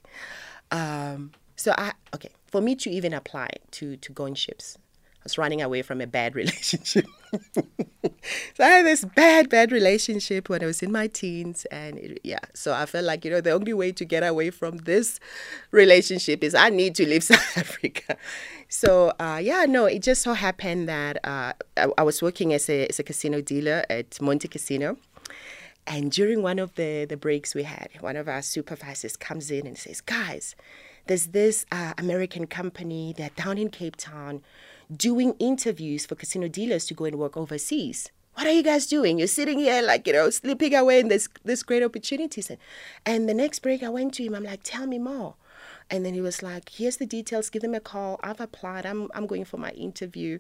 Um, 0.71 1.33
so 1.57 1.75
I 1.77 1.93
okay 2.15 2.31
for 2.47 2.61
me 2.61 2.75
to 2.77 2.91
even 2.91 3.13
apply 3.13 3.51
to 3.73 3.97
to 3.97 4.13
go 4.13 4.25
on 4.25 4.35
ships, 4.35 4.79
was 5.25 5.39
running 5.39 5.63
away 5.63 5.83
from 5.83 6.01
a 6.01 6.07
bad 6.07 6.35
relationship. 6.43 7.07
so 7.33 8.61
I 8.61 8.69
had 8.69 8.87
this 8.87 9.05
bad, 9.05 9.49
bad 9.49 9.73
relationship 9.73 10.49
when 10.49 10.63
I 10.63 10.67
was 10.67 10.83
in 10.83 10.93
my 10.93 11.09
teens. 11.09 11.65
And 11.67 11.99
it, 11.99 12.21
yeah, 12.23 12.39
so 12.55 12.73
I 12.73 12.87
felt 12.87 13.05
like, 13.05 13.25
you 13.25 13.31
know, 13.31 13.41
the 13.41 13.51
only 13.51 13.75
way 13.75 13.91
to 13.93 14.05
get 14.05 14.23
away 14.23 14.51
from 14.51 14.79
this 14.79 15.19
relationship 15.71 16.45
is 16.45 16.55
I 16.55 16.69
need 16.69 16.95
to 16.97 17.09
leave 17.09 17.25
South 17.25 17.59
Africa. 17.59 18.17
So 18.69 19.13
uh, 19.19 19.41
yeah, 19.43 19.65
no, 19.69 19.87
it 19.87 20.03
just 20.03 20.23
so 20.23 20.35
happened 20.35 20.89
that 20.89 21.17
uh, 21.25 21.55
I, 21.77 21.89
I, 21.99 22.03
was 22.03 22.23
working 22.23 22.53
as 22.53 22.69
a, 22.69 22.87
as 22.87 22.99
a 22.99 23.03
casino 23.03 23.41
dealer 23.41 23.85
at 23.89 24.11
Montecasino. 24.11 24.97
And 25.87 26.11
during 26.11 26.43
one 26.43 26.59
of 26.59 26.75
the, 26.77 27.05
the 27.05 27.17
breaks 27.17 27.55
we 27.55 27.65
had, 27.65 27.91
one 28.01 28.17
of 28.17 28.27
our 28.27 28.41
supervisors 28.41 29.17
comes 29.17 29.51
in 29.51 29.67
and 29.67 29.77
says, 29.77 30.01
guys, 30.01 30.57
there's 31.07 31.29
this 31.29 31.67
uh, 31.71 31.93
American 31.99 32.47
company, 32.47 33.15
they're 33.17 33.31
down 33.37 33.59
in 33.59 33.69
Cape 33.69 33.97
Town 33.97 34.43
doing 34.97 35.35
interviews 35.39 36.07
for 36.07 36.15
casino 36.15 36.49
dealers 36.49 36.87
to 36.87 36.95
go 36.95 37.05
and 37.05 37.19
work 37.19 37.37
overseas. 37.37 38.11
What 38.35 38.47
are 38.47 38.53
you 38.53 38.63
guys 38.63 38.87
doing? 38.87 39.19
You're 39.19 39.29
sitting 39.29 39.61
here 39.61 39.81
like, 39.81 40.07
you 40.07 40.13
know, 40.13 40.29
sleeping 40.31 40.75
away 40.75 40.99
in 40.99 41.09
this 41.09 41.29
this 41.45 41.63
great 41.63 41.85
opportunities. 41.85 42.51
And, 42.51 42.59
and 43.07 43.29
the 43.29 43.35
next 43.35 43.61
break 43.61 43.83
I 43.83 43.89
went 43.89 44.15
to 44.15 44.25
him, 44.25 44.35
I'm 44.35 44.43
like, 44.45 44.63
tell 44.65 44.87
me 44.87 44.99
more. 44.99 45.35
And 45.91 46.05
then 46.05 46.15
he 46.15 46.21
was 46.21 46.43
like, 46.43 46.71
here's 46.71 46.97
the 46.97 47.07
details, 47.07 47.51
give 47.51 47.63
them 47.63 47.75
a 47.75 47.81
call. 47.81 48.19
I've 48.23 48.41
applied. 48.41 48.87
I'm, 48.87 49.09
I'm 49.15 49.27
going 49.27 49.45
for 49.45 49.59
my 49.59 49.71
interview. 49.71 50.39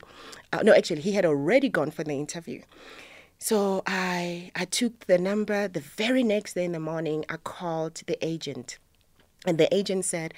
Uh, 0.52 0.62
no, 0.62 0.72
actually, 0.72 1.02
he 1.02 1.12
had 1.12 1.24
already 1.24 1.68
gone 1.68 1.90
for 1.90 2.02
the 2.02 2.12
interview. 2.12 2.62
So 3.38 3.82
I, 3.86 4.50
I 4.56 4.64
took 4.64 5.06
the 5.06 5.18
number. 5.18 5.68
The 5.68 5.80
very 5.80 6.22
next 6.22 6.54
day 6.54 6.64
in 6.64 6.72
the 6.72 6.80
morning, 6.80 7.24
I 7.28 7.36
called 7.36 8.02
the 8.06 8.18
agent. 8.24 8.78
And 9.46 9.58
the 9.58 9.72
agent 9.72 10.06
said, 10.06 10.32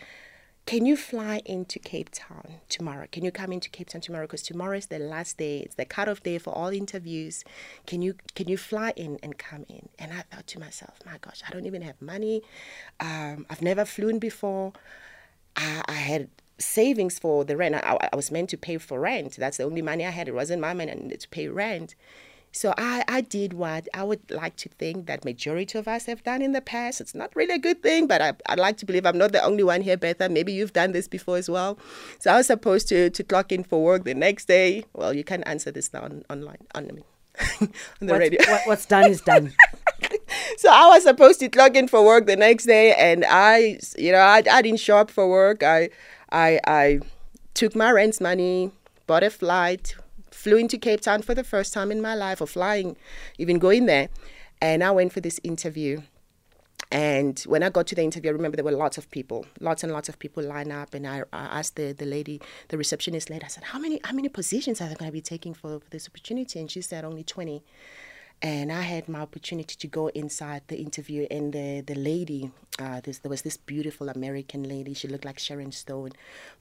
can 0.67 0.85
you 0.85 0.97
fly 0.97 1.43
into 1.45 1.79
Cape 1.79 2.11
Town 2.13 2.55
tomorrow? 2.69 3.07
Can 3.13 3.25
you 3.25 3.31
come 3.31 3.53
into 3.53 3.71
Cape 3.71 3.89
Town 3.89 4.01
tomorrow? 4.01 4.27
Because 4.27 4.43
tomorrow 4.43 4.77
is 4.77 4.87
the 4.87 4.99
last 4.99 5.39
day. 5.39 5.61
It's 5.61 5.77
the 5.77 5.85
cutoff 5.85 6.25
day 6.25 6.39
for 6.39 6.53
all 6.53 6.71
interviews. 6.71 7.45
Can 7.87 8.03
you 8.03 8.17
can 8.35 8.49
you 8.49 8.57
fly 8.57 8.93
in 8.97 9.19
and 9.23 9.39
come 9.39 9.65
in? 9.69 9.89
And 9.97 10.13
I 10.13 10.23
thought 10.23 10.49
to 10.49 10.59
myself, 10.59 10.99
my 11.07 11.19
gosh, 11.19 11.41
I 11.47 11.53
don't 11.53 11.67
even 11.67 11.83
have 11.83 12.03
money. 12.03 12.43
Um, 12.99 13.47
I've 13.49 13.63
never 13.63 13.85
flown 13.85 14.19
before. 14.19 14.73
I, 15.55 15.83
I, 15.87 15.93
had 15.93 16.29
savings 16.59 17.19
for 17.19 17.45
the 17.45 17.57
rent. 17.57 17.77
I, 17.77 17.97
I 18.13 18.17
was 18.17 18.31
meant 18.33 18.51
to 18.51 18.57
pay 18.57 18.77
for 18.79 18.99
rent. 18.99 19.37
That's 19.37 19.59
the 19.59 19.65
only 19.65 19.83
money 19.83 20.05
I 20.05 20.11
had. 20.11 20.27
It 20.29 20.35
wasn't 20.35 20.61
my 20.61 20.75
money. 20.75 21.17
To 21.17 21.29
pay 21.29 21.47
rent. 21.49 21.95
So 22.57 22.73
I, 22.79 23.05
I 23.07 23.21
did 23.21 23.53
what 23.53 23.87
I 23.93 24.03
would 24.03 24.31
like 24.31 24.57
to 24.57 24.71
think 24.71 25.05
that 25.09 25.27
majority 25.27 25.77
of 25.77 25.87
us 25.87 26.07
have 26.07 26.23
done 26.23 26.41
in 26.41 26.53
the 26.53 26.63
past. 26.63 27.03
It's 27.03 27.15
not 27.15 27.37
really 27.37 27.53
a 27.53 27.59
good 27.59 27.83
thing, 27.83 28.07
but 28.07 28.23
I, 28.23 28.33
I'd 28.47 28.59
like 28.59 28.79
to 28.79 28.87
believe 28.87 29.05
I'm 29.05 29.19
not 29.19 29.33
the 29.33 29.43
only 29.45 29.63
one 29.63 29.83
here, 29.83 29.99
Bertha. 29.99 30.31
Maybe 30.31 30.55
you've 30.55 30.73
done 30.73 30.93
this 30.93 31.07
before 31.07 31.37
as 31.37 31.51
well. 31.51 31.79
So 32.19 32.33
I 32.33 32.39
was 32.39 32.47
supposed 32.47 32.89
to, 32.89 33.11
to 33.11 33.23
clock 33.23 33.53
in 33.53 33.63
for 33.63 33.85
work 33.85 34.05
the 34.05 34.15
next 34.15 34.47
day. 34.47 34.85
Well, 34.95 35.13
you 35.13 35.23
can 35.23 35.43
answer 35.43 35.71
this 35.71 35.93
now 35.93 36.05
on, 36.05 36.25
online, 36.31 36.67
on, 36.75 36.85
on 37.61 37.69
the 38.01 38.07
what's, 38.07 38.19
radio. 38.19 38.41
What, 38.49 38.63
what's 38.65 38.87
done 38.87 39.11
is 39.11 39.21
done. 39.21 39.53
so 40.57 40.71
I 40.71 40.87
was 40.87 41.03
supposed 41.03 41.41
to 41.41 41.51
clock 41.51 41.77
in 41.77 41.89
for 41.89 42.03
work 42.03 42.25
the 42.25 42.37
next 42.37 42.65
day, 42.65 42.95
and 42.95 43.27
I, 43.29 43.79
you 43.99 44.13
know, 44.13 44.19
I, 44.19 44.43
I 44.51 44.63
didn't 44.63 44.81
show 44.81 44.97
up 44.97 45.11
for 45.11 45.29
work. 45.29 45.63
I, 45.63 45.91
I, 46.33 46.59
I 46.67 47.01
took 47.53 47.77
my 47.77 47.91
rent 47.91 48.19
money, 48.19 48.71
bought 49.07 49.25
a 49.25 49.29
flight, 49.29 49.95
flew 50.47 50.59
into 50.59 50.79
Cape 50.79 51.01
Town 51.01 51.23
for 51.23 51.35
the 51.35 51.43
first 51.43 51.75
time 51.75 51.91
in 51.91 52.01
my 52.01 52.15
life, 52.15 52.41
or 52.41 52.47
flying, 52.47 52.97
even 53.37 53.59
going 53.59 53.87
there. 53.87 54.09
And 54.63 54.85
I 54.85 54.93
went 54.93 55.13
for 55.13 55.21
this 55.21 55.41
interview. 55.43 56.03
And 56.93 57.37
when 57.49 57.65
I 57.65 57.69
got 57.69 57.89
to 57.89 57.97
the 57.97 58.05
interview, 58.05 58.31
I 58.31 58.35
remember 58.35 58.55
there 58.55 58.65
were 58.65 58.71
lots 58.71 58.97
of 58.97 59.11
people, 59.11 59.45
lots 59.59 59.83
and 59.83 59.93
lots 59.93 60.09
of 60.09 60.21
people 60.21 60.45
line 60.45 60.71
up. 60.71 60.95
And 60.95 61.05
I, 61.05 61.25
I 61.33 61.59
asked 61.59 61.75
the, 61.75 61.91
the 61.95 62.07
lady, 62.07 62.41
the 62.69 62.79
receptionist 62.79 63.29
lady, 63.29 63.45
I 63.45 63.49
said, 63.49 63.65
how 63.65 63.81
many, 63.81 63.99
how 64.05 64.15
many 64.15 64.29
positions 64.29 64.81
are 64.81 64.89
they 64.89 64.95
going 64.95 65.09
to 65.09 65.13
be 65.13 65.21
taking 65.21 65.53
for, 65.53 65.81
for 65.81 65.91
this 65.91 66.07
opportunity? 66.07 66.61
And 66.61 66.71
she 66.71 66.81
said, 66.81 67.05
only 67.05 67.25
20 67.25 67.65
and 68.43 68.71
I 68.71 68.83
had 68.83 69.09
my 69.09 69.21
opportunity 69.21 69.77
to 69.77 69.87
go 69.87 70.09
inside 70.09 70.63
the 70.69 70.77
interview, 70.77 71.27
and 71.31 71.53
the 71.53 71.81
the 71.81 71.95
lady, 71.95 72.51
uh, 72.79 73.01
this, 73.01 73.19
there 73.19 73.31
was 73.31 73.43
this 73.43 73.57
beautiful 73.57 74.09
American 74.09 74.63
lady. 74.63 74.93
She 74.95 75.09
looked 75.09 75.25
like 75.25 75.39
Sharon 75.39 75.73
Stone, 75.73 76.13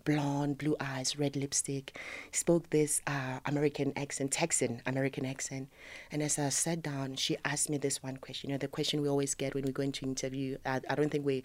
blonde, 0.06 0.58
blue 0.58 0.76
eyes, 0.80 1.20
red 1.20 1.36
lipstick, 1.36 2.00
spoke 2.32 2.70
this 2.70 3.02
uh, 3.08 3.40
American 3.46 3.92
accent, 3.98 4.32
Texan 4.32 4.82
American 4.86 5.26
accent. 5.26 5.70
And 6.12 6.24
as 6.24 6.40
I 6.40 6.50
sat 6.50 6.82
down, 6.82 7.16
she 7.16 7.38
asked 7.44 7.70
me 7.70 7.78
this 7.78 8.02
one 8.02 8.18
question. 8.18 8.50
You 8.50 8.56
know, 8.56 8.60
the 8.60 8.70
question 8.70 9.02
we 9.02 9.10
always 9.10 9.36
get 9.36 9.54
when 9.54 9.66
we 9.66 9.72
go 9.72 9.84
into 9.84 10.06
interview. 10.06 10.58
I, 10.66 10.80
I 10.90 10.96
don't 10.96 11.10
think 11.10 11.26
we 11.26 11.44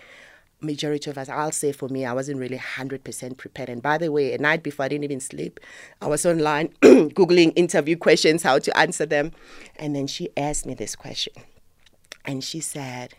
majority 0.61 1.11
of 1.11 1.19
us, 1.19 1.29
I'll 1.29 1.53
say 1.53 1.73
for 1.73 1.89
me, 1.89 2.05
I 2.05 2.13
wasn't 2.13 2.39
really 2.39 2.59
100% 2.59 3.37
prepared. 3.37 3.69
And 3.69 3.83
by 3.83 3.99
the 3.99 4.11
way, 4.11 4.35
a 4.35 4.39
night 4.39 4.63
before 4.63 4.85
I 4.85 4.89
didn't 4.89 5.05
even 5.05 5.21
sleep, 5.21 5.61
I 6.01 6.07
was 6.07 6.25
online 6.27 6.69
Googling 6.83 7.53
interview 7.57 7.97
questions, 7.97 8.43
how 8.43 8.59
to 8.59 8.77
answer 8.79 9.07
them. 9.07 9.33
And 9.77 9.95
then 9.95 10.07
she 10.07 10.31
asked 10.37 10.67
me 10.67 10.75
this 10.75 10.97
question. 10.97 11.35
And 12.25 12.45
she 12.45 12.61
said, 12.61 13.15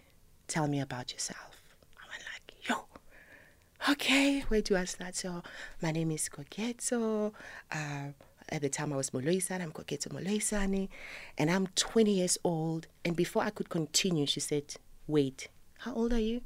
Tell 0.48 0.67
me 0.67 0.81
about 0.81 1.13
yourself. 1.13 1.57
I 1.98 2.07
went 2.12 2.24
like, 2.33 2.69
Yo, 2.69 3.91
okay, 3.91 4.41
where 4.41 4.62
do 4.62 4.75
I 4.75 4.86
start? 4.86 5.15
So, 5.15 5.43
my 5.81 5.91
name 5.91 6.12
is 6.12 6.29
Koketso. 6.29 7.33
Uh, 7.71 8.10
at 8.50 8.62
the 8.62 8.69
time 8.69 8.91
I 8.91 8.98
was 8.98 9.12
Moloisane, 9.12 9.62
I'm 9.62 9.71
Koketso 9.71 10.10
Moloisane, 10.10 10.89
and 11.38 11.50
I'm 11.50 11.67
20 11.67 12.12
years 12.12 12.38
old. 12.43 12.88
And 13.05 13.15
before 13.15 13.43
I 13.43 13.50
could 13.50 13.69
continue, 13.69 14.25
she 14.25 14.41
said, 14.41 14.75
Wait, 15.07 15.48
how 15.79 15.93
old 15.93 16.13
are 16.13 16.19
you? 16.19 16.41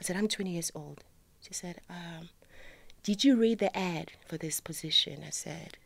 I 0.00 0.04
said, 0.04 0.16
I'm 0.16 0.28
20 0.28 0.50
years 0.50 0.72
old. 0.74 1.04
She 1.40 1.52
said, 1.52 1.80
um, 1.88 2.30
Did 3.02 3.22
you 3.24 3.36
read 3.36 3.58
the 3.58 3.76
ad 3.76 4.12
for 4.26 4.36
this 4.38 4.60
position? 4.60 5.22
I 5.26 5.30
said, 5.30 5.76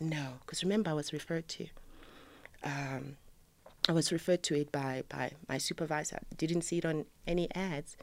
No, 0.00 0.34
because 0.40 0.62
remember, 0.62 0.90
I 0.90 0.94
was 0.94 1.12
referred 1.12 1.48
to. 1.48 1.66
Um, 2.62 3.16
I 3.88 3.92
was 3.92 4.12
referred 4.12 4.42
to 4.44 4.54
it 4.54 4.70
by, 4.70 5.04
by 5.08 5.32
my 5.48 5.58
supervisor. 5.58 6.20
Didn't 6.36 6.62
see 6.62 6.78
it 6.78 6.84
on 6.84 7.06
any 7.26 7.48
ads. 7.54 7.96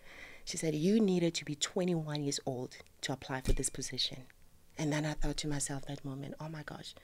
She 0.44 0.58
said, 0.58 0.76
You 0.76 1.00
needed 1.00 1.34
to 1.36 1.46
be 1.46 1.56
21 1.56 2.24
years 2.24 2.40
old 2.46 2.78
to 3.02 3.14
apply 3.14 3.42
for 3.42 3.54
this 3.54 3.70
position. 3.70 4.24
And 4.78 4.92
then 4.92 5.06
I 5.06 5.14
thought 5.14 5.38
to 5.38 5.48
myself 5.48 5.86
that 5.86 6.04
moment, 6.04 6.36
oh 6.40 6.50
my 6.50 6.64
gosh, 6.64 6.96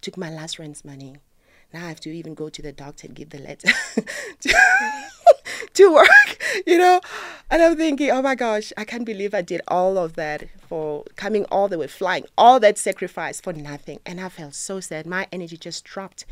took 0.00 0.16
my 0.16 0.30
last 0.30 0.58
rent's 0.58 0.84
money. 0.84 1.16
Now 1.72 1.84
I 1.84 1.88
have 1.88 2.00
to 2.00 2.10
even 2.10 2.34
go 2.34 2.48
to 2.48 2.62
the 2.62 2.72
doctor 2.72 3.06
and 3.06 3.16
give 3.16 3.30
the 3.30 3.38
letter 3.38 3.68
to 5.74 5.92
work, 5.92 6.38
you 6.66 6.78
know? 6.78 7.00
And 7.50 7.62
I'm 7.62 7.76
thinking, 7.76 8.10
oh 8.10 8.22
my 8.22 8.34
gosh, 8.34 8.72
I 8.76 8.84
can't 8.84 9.04
believe 9.04 9.34
I 9.34 9.42
did 9.42 9.62
all 9.68 9.96
of 9.96 10.14
that 10.14 10.48
for 10.68 11.04
coming 11.16 11.44
all 11.46 11.68
the 11.68 11.78
way, 11.78 11.86
flying, 11.86 12.26
all 12.36 12.60
that 12.60 12.76
sacrifice 12.78 13.40
for 13.40 13.52
nothing. 13.52 14.00
And 14.04 14.20
I 14.20 14.28
felt 14.28 14.54
so 14.54 14.80
sad. 14.80 15.06
My 15.06 15.26
energy 15.32 15.56
just 15.56 15.84
dropped. 15.84 16.26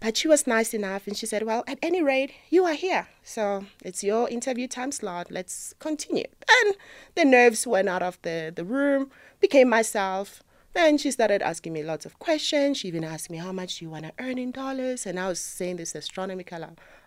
But 0.00 0.16
she 0.16 0.28
was 0.28 0.46
nice 0.46 0.74
enough 0.74 1.08
and 1.08 1.16
she 1.16 1.26
said, 1.26 1.42
Well, 1.42 1.64
at 1.66 1.78
any 1.82 2.02
rate, 2.02 2.32
you 2.50 2.64
are 2.64 2.74
here. 2.74 3.08
So 3.24 3.66
it's 3.84 4.04
your 4.04 4.28
interview 4.28 4.68
time 4.68 4.92
slot. 4.92 5.28
Let's 5.30 5.74
continue. 5.80 6.26
And 6.62 6.76
the 7.16 7.24
nerves 7.24 7.66
went 7.66 7.88
out 7.88 8.02
of 8.02 8.20
the, 8.22 8.52
the 8.54 8.64
room, 8.64 9.10
became 9.40 9.68
myself. 9.68 10.42
Then 10.72 10.98
she 10.98 11.10
started 11.10 11.42
asking 11.42 11.72
me 11.72 11.82
lots 11.82 12.06
of 12.06 12.18
questions. 12.20 12.76
She 12.78 12.88
even 12.88 13.02
asked 13.02 13.28
me, 13.28 13.38
How 13.38 13.50
much 13.50 13.78
do 13.78 13.86
you 13.86 13.90
want 13.90 14.04
to 14.04 14.12
earn 14.20 14.38
in 14.38 14.52
dollars? 14.52 15.04
And 15.04 15.18
I 15.18 15.26
was 15.26 15.40
saying 15.40 15.76
this 15.76 15.96
astronomical 15.96 16.62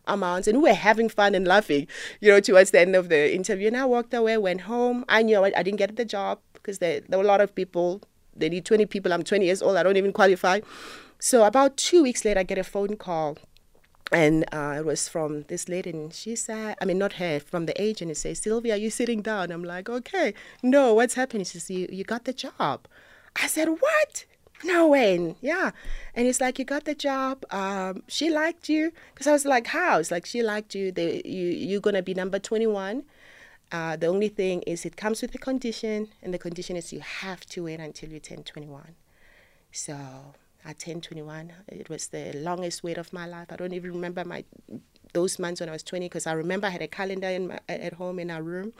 amounts 0.08 0.48
and 0.48 0.62
we 0.62 0.70
were 0.70 0.75
having 0.75 1.10
fun 1.10 1.36
and 1.36 1.48
laughing, 1.48 1.88
you 2.20 2.31
know, 2.31 2.39
towards 2.39 2.72
the 2.72 2.79
end 2.79 2.96
of 2.96 3.10
the 3.10 3.34
interview. 3.34 3.67
And 3.67 3.77
I 3.77 3.86
walked 3.86 4.13
away, 4.13 4.38
went 4.38 4.62
home. 4.62 5.05
I 5.10 5.24
knew 5.24 5.43
I, 5.43 5.51
I 5.55 5.63
didn't 5.63 5.77
get 5.77 5.96
the 5.96 6.05
job 6.05 6.39
because 6.53 6.79
there, 6.79 7.01
there 7.01 7.20
were 7.20 7.25
a 7.25 7.27
lot 7.27 7.41
of 7.41 7.53
people. 7.55 8.01
They 8.36 8.50
need 8.50 8.65
20 8.65 8.86
people. 8.86 9.13
I'm 9.13 9.24
20 9.24 9.46
years 9.46 9.62
old. 9.62 9.77
I 9.77 9.84
don't 9.84 9.98
even 9.98 10.13
qualify. 10.13 10.62
So 11.20 11.43
about 11.43 11.77
two 11.77 12.03
weeks 12.03 12.25
later, 12.25 12.39
I 12.39 12.43
get 12.43 12.58
a 12.58 12.63
phone 12.63 12.98
call. 12.98 13.38
And 14.12 14.43
uh, 14.51 14.75
it 14.79 14.86
was 14.86 15.08
from 15.08 15.43
this 15.43 15.70
lady, 15.70 15.91
and 15.91 16.13
she 16.13 16.36
said, 16.36 16.75
I 16.81 16.86
mean, 16.86 16.98
not 16.98 17.13
her, 17.13 17.39
from 17.39 17.65
the 17.65 17.81
agent. 17.81 18.12
It 18.12 18.17
says, 18.17 18.39
Sylvia, 18.39 18.74
are 18.74 18.77
you 18.77 18.89
sitting 18.89 19.22
down? 19.22 19.51
I'm 19.51 19.63
like, 19.63 19.88
okay. 19.88 20.34
No, 20.62 20.93
what's 20.93 21.13
happening? 21.13 21.46
She 21.46 21.60
says, 21.60 21.70
you, 21.72 21.88
you 21.89 22.03
got 22.03 22.25
the 22.25 22.34
job. 22.34 22.88
I 23.41 23.48
said, 23.48 23.70
what? 23.70 24.25
No 24.63 24.88
way 24.88 25.36
yeah. 25.41 25.72
And 26.15 26.27
it's 26.27 26.41
like 26.41 26.60
you 26.60 26.65
got 26.65 26.86
the 26.86 26.96
job 26.96 27.46
um, 27.51 28.03
she 28.08 28.30
liked 28.30 28.70
you. 28.70 28.91
Because 29.13 29.27
i 29.27 29.32
was 29.32 29.46
like 29.46 29.68
how? 29.68 30.00
It's 30.00 30.12
like 30.12 30.25
she 30.25 30.41
liked 30.44 30.75
you 30.75 30.91
they, 30.91 31.22
you 31.25 31.48
you're 31.48 31.82
gonna 31.82 32.01
be 32.01 32.13
number 32.13 32.39
21 32.39 33.03
uh, 33.72 33.96
the 33.96 34.08
only 34.08 34.27
thing 34.27 34.62
is 34.63 34.86
it 34.86 34.98
comes 34.98 35.22
with 35.22 35.34
a 35.34 35.38
condition 35.38 36.10
and 36.22 36.34
the 36.34 36.38
condition 36.38 36.75
is 36.75 36.91
you 36.91 37.00
have 37.00 37.46
to 37.46 37.63
wait 37.63 37.80
until 37.80 38.10
you 38.10 38.20
turn 38.20 38.44
21 38.44 38.96
so 39.72 39.96
i 40.65 40.74
turned 40.74 41.03
21 41.03 41.53
it 41.70 41.89
was 41.89 42.08
the 42.08 42.34
longest 42.36 42.84
wait 42.84 42.98
of 42.98 43.13
my 43.13 43.25
life. 43.25 43.48
I 43.50 43.56
don't 43.56 43.74
even 43.74 43.94
remember 43.94 44.25
my 44.25 44.44
those 45.13 45.39
months 45.39 45.60
when 45.62 45.70
i 45.70 45.72
was 45.72 45.84
20 45.84 46.06
because 46.06 46.27
i 46.27 46.34
remember 46.34 46.68
i 46.68 46.70
had 46.70 46.82
a 46.82 46.88
calendar 46.88 47.27
in 47.27 47.48
my, 47.48 47.60
at 47.70 47.94
home 47.94 48.20
in 48.20 48.30
our 48.30 48.44
room 48.44 48.74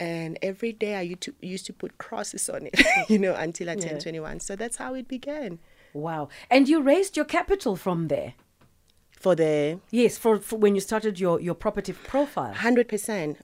and 0.00 0.38
every 0.42 0.72
day 0.72 0.96
I 0.96 1.02
used 1.02 1.20
to, 1.22 1.34
used 1.40 1.66
to 1.66 1.72
put 1.72 1.98
crosses 1.98 2.48
on 2.48 2.66
it, 2.66 2.80
you 3.08 3.18
know, 3.18 3.34
until 3.34 3.70
I 3.70 3.74
turned 3.76 3.98
yeah. 3.98 4.10
21. 4.10 4.40
So 4.40 4.56
that's 4.56 4.78
how 4.78 4.94
it 4.94 5.06
began. 5.06 5.60
Wow. 5.92 6.28
And 6.50 6.68
you 6.68 6.82
raised 6.82 7.16
your 7.16 7.26
capital 7.26 7.76
from 7.76 8.08
there? 8.08 8.34
For 9.12 9.34
the 9.34 9.78
yes, 9.90 10.16
for, 10.16 10.38
for 10.40 10.56
when 10.56 10.74
you 10.74 10.80
started 10.80 11.20
your 11.20 11.38
your 11.40 11.54
property 11.54 11.92
profile. 11.92 12.54
Hundred 12.54 12.86
uh, 12.86 12.88
percent. 12.88 13.38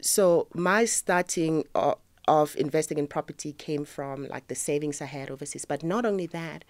So 0.00 0.48
my 0.54 0.86
starting, 0.86 1.64
uh, 1.74 1.96
of 2.28 2.56
investing 2.56 2.98
in 2.98 3.06
property 3.06 3.52
came 3.52 3.84
from 3.84 4.28
like 4.28 4.48
the 4.48 4.54
savings 4.54 5.00
I 5.00 5.06
had 5.06 5.30
overseas. 5.30 5.64
But 5.64 5.82
not 5.82 6.06
only 6.06 6.26
that, 6.26 6.64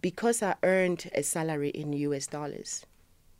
because 0.00 0.42
I 0.42 0.54
earned 0.62 1.10
a 1.14 1.22
salary 1.22 1.70
in 1.70 1.92
US 1.92 2.26
dollars, 2.26 2.86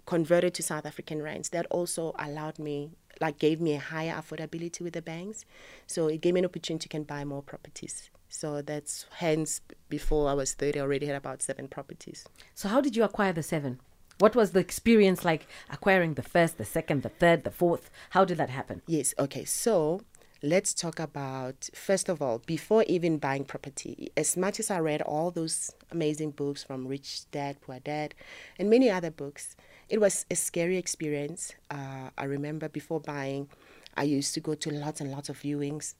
converted 0.06 0.54
to 0.54 0.62
South 0.62 0.86
African 0.86 1.22
rands, 1.22 1.50
that 1.50 1.66
also 1.70 2.14
allowed 2.18 2.58
me, 2.58 2.92
like, 3.20 3.38
gave 3.38 3.60
me 3.60 3.74
a 3.74 3.78
higher 3.78 4.12
affordability 4.12 4.80
with 4.80 4.94
the 4.94 5.02
banks. 5.02 5.44
So 5.86 6.08
it 6.08 6.20
gave 6.20 6.34
me 6.34 6.40
an 6.40 6.46
opportunity 6.46 6.84
to 6.84 6.88
can 6.88 7.04
buy 7.04 7.24
more 7.24 7.42
properties. 7.42 8.10
So 8.28 8.62
that's 8.62 9.06
hence 9.18 9.60
before 9.88 10.30
I 10.30 10.34
was 10.34 10.54
30, 10.54 10.78
I 10.78 10.82
already 10.82 11.06
had 11.06 11.16
about 11.16 11.42
seven 11.42 11.68
properties. 11.68 12.24
So, 12.54 12.68
how 12.68 12.80
did 12.80 12.96
you 12.96 13.02
acquire 13.02 13.32
the 13.32 13.42
seven? 13.42 13.80
What 14.18 14.36
was 14.36 14.52
the 14.52 14.60
experience 14.60 15.24
like 15.24 15.46
acquiring 15.70 16.14
the 16.14 16.22
first, 16.22 16.58
the 16.58 16.64
second, 16.64 17.02
the 17.02 17.08
third, 17.08 17.42
the 17.42 17.50
fourth? 17.50 17.90
How 18.10 18.24
did 18.24 18.36
that 18.36 18.50
happen? 18.50 18.82
Yes, 18.86 19.14
okay. 19.18 19.44
So 19.44 20.02
let's 20.42 20.72
talk 20.72 20.98
about 20.98 21.68
first 21.74 22.08
of 22.08 22.22
all 22.22 22.38
before 22.46 22.82
even 22.84 23.18
buying 23.18 23.44
property 23.44 24.10
as 24.16 24.38
much 24.38 24.58
as 24.58 24.70
i 24.70 24.78
read 24.78 25.02
all 25.02 25.30
those 25.30 25.70
amazing 25.90 26.30
books 26.30 26.64
from 26.64 26.88
rich 26.88 27.30
dad 27.30 27.60
poor 27.60 27.78
dad 27.80 28.14
and 28.58 28.70
many 28.70 28.88
other 28.88 29.10
books 29.10 29.54
it 29.90 30.00
was 30.00 30.24
a 30.30 30.36
scary 30.36 30.76
experience 30.76 31.52
uh, 31.70 32.10
i 32.16 32.24
remember 32.24 32.68
before 32.68 33.00
buying 33.00 33.48
i 33.96 34.02
used 34.02 34.34
to 34.34 34.40
go 34.40 34.54
to 34.54 34.70
lots 34.70 35.00
and 35.00 35.10
lots 35.10 35.28
of 35.28 35.38
viewings 35.38 35.94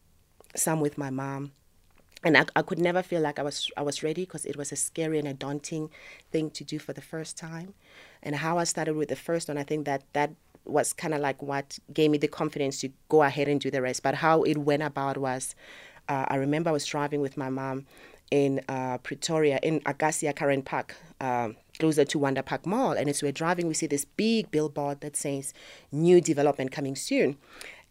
some 0.57 0.81
with 0.81 0.97
my 0.99 1.11
mom 1.11 1.53
and 2.23 2.37
I, 2.37 2.45
I 2.55 2.63
could 2.63 2.79
never 2.79 3.03
feel 3.03 3.21
like 3.21 3.39
I 3.39 3.43
was 3.43 3.71
I 3.77 3.83
was 3.83 4.03
ready 4.03 4.23
because 4.25 4.45
it 4.45 4.57
was 4.57 4.73
a 4.73 4.77
scary 4.77 5.19
and 5.19 5.29
a 5.29 5.35
daunting 5.35 5.91
thing 6.31 6.51
to 6.51 6.65
do 6.65 6.79
for 6.79 6.93
the 6.93 7.01
first 7.01 7.39
time. 7.39 7.75
And 8.23 8.37
how 8.37 8.59
I 8.59 8.65
started 8.65 8.95
with 8.95 9.09
the 9.09 9.17
first 9.17 9.49
one, 9.49 9.57
I 9.57 9.63
think 9.63 9.87
that 9.87 10.03
that 10.13 10.33
was 10.67 10.93
kind 10.93 11.15
of 11.15 11.21
like 11.21 11.43
what 11.43 11.79
gave 11.93 12.11
me 12.11 12.19
the 12.19 12.29
confidence 12.29 12.81
to 12.83 12.91
go 13.09 13.23
ahead 13.23 13.49
and 13.49 13.61
do 13.61 13.71
the 13.71 13.81
rest. 13.81 14.03
But 14.03 14.17
how 14.17 14.43
it 14.43 14.59
went 14.59 14.83
about 14.83 15.17
was, 15.17 15.55
uh, 16.09 16.27
I 16.29 16.37
remember 16.37 16.71
I 16.71 16.73
was 16.75 16.85
driving 16.85 17.21
with 17.23 17.37
my 17.37 17.49
mom 17.49 17.87
in 18.31 18.61
uh, 18.69 18.99
Pretoria, 18.99 19.59
in 19.63 19.81
Akasia 19.81 20.35
Karen 20.35 20.63
Park, 20.63 20.95
um, 21.21 21.57
closer 21.79 22.05
to 22.05 22.19
Wonder 22.19 22.43
Park 22.43 22.67
Mall. 22.67 22.93
And 22.93 23.09
as 23.09 23.23
we're 23.23 23.33
driving, 23.33 23.67
we 23.67 23.75
see 23.75 23.87
this 23.87 24.05
big 24.05 24.51
billboard 24.51 25.01
that 25.01 25.17
says 25.17 25.53
new 25.91 26.21
development 26.21 26.73
coming 26.73 26.97
soon. 26.97 27.37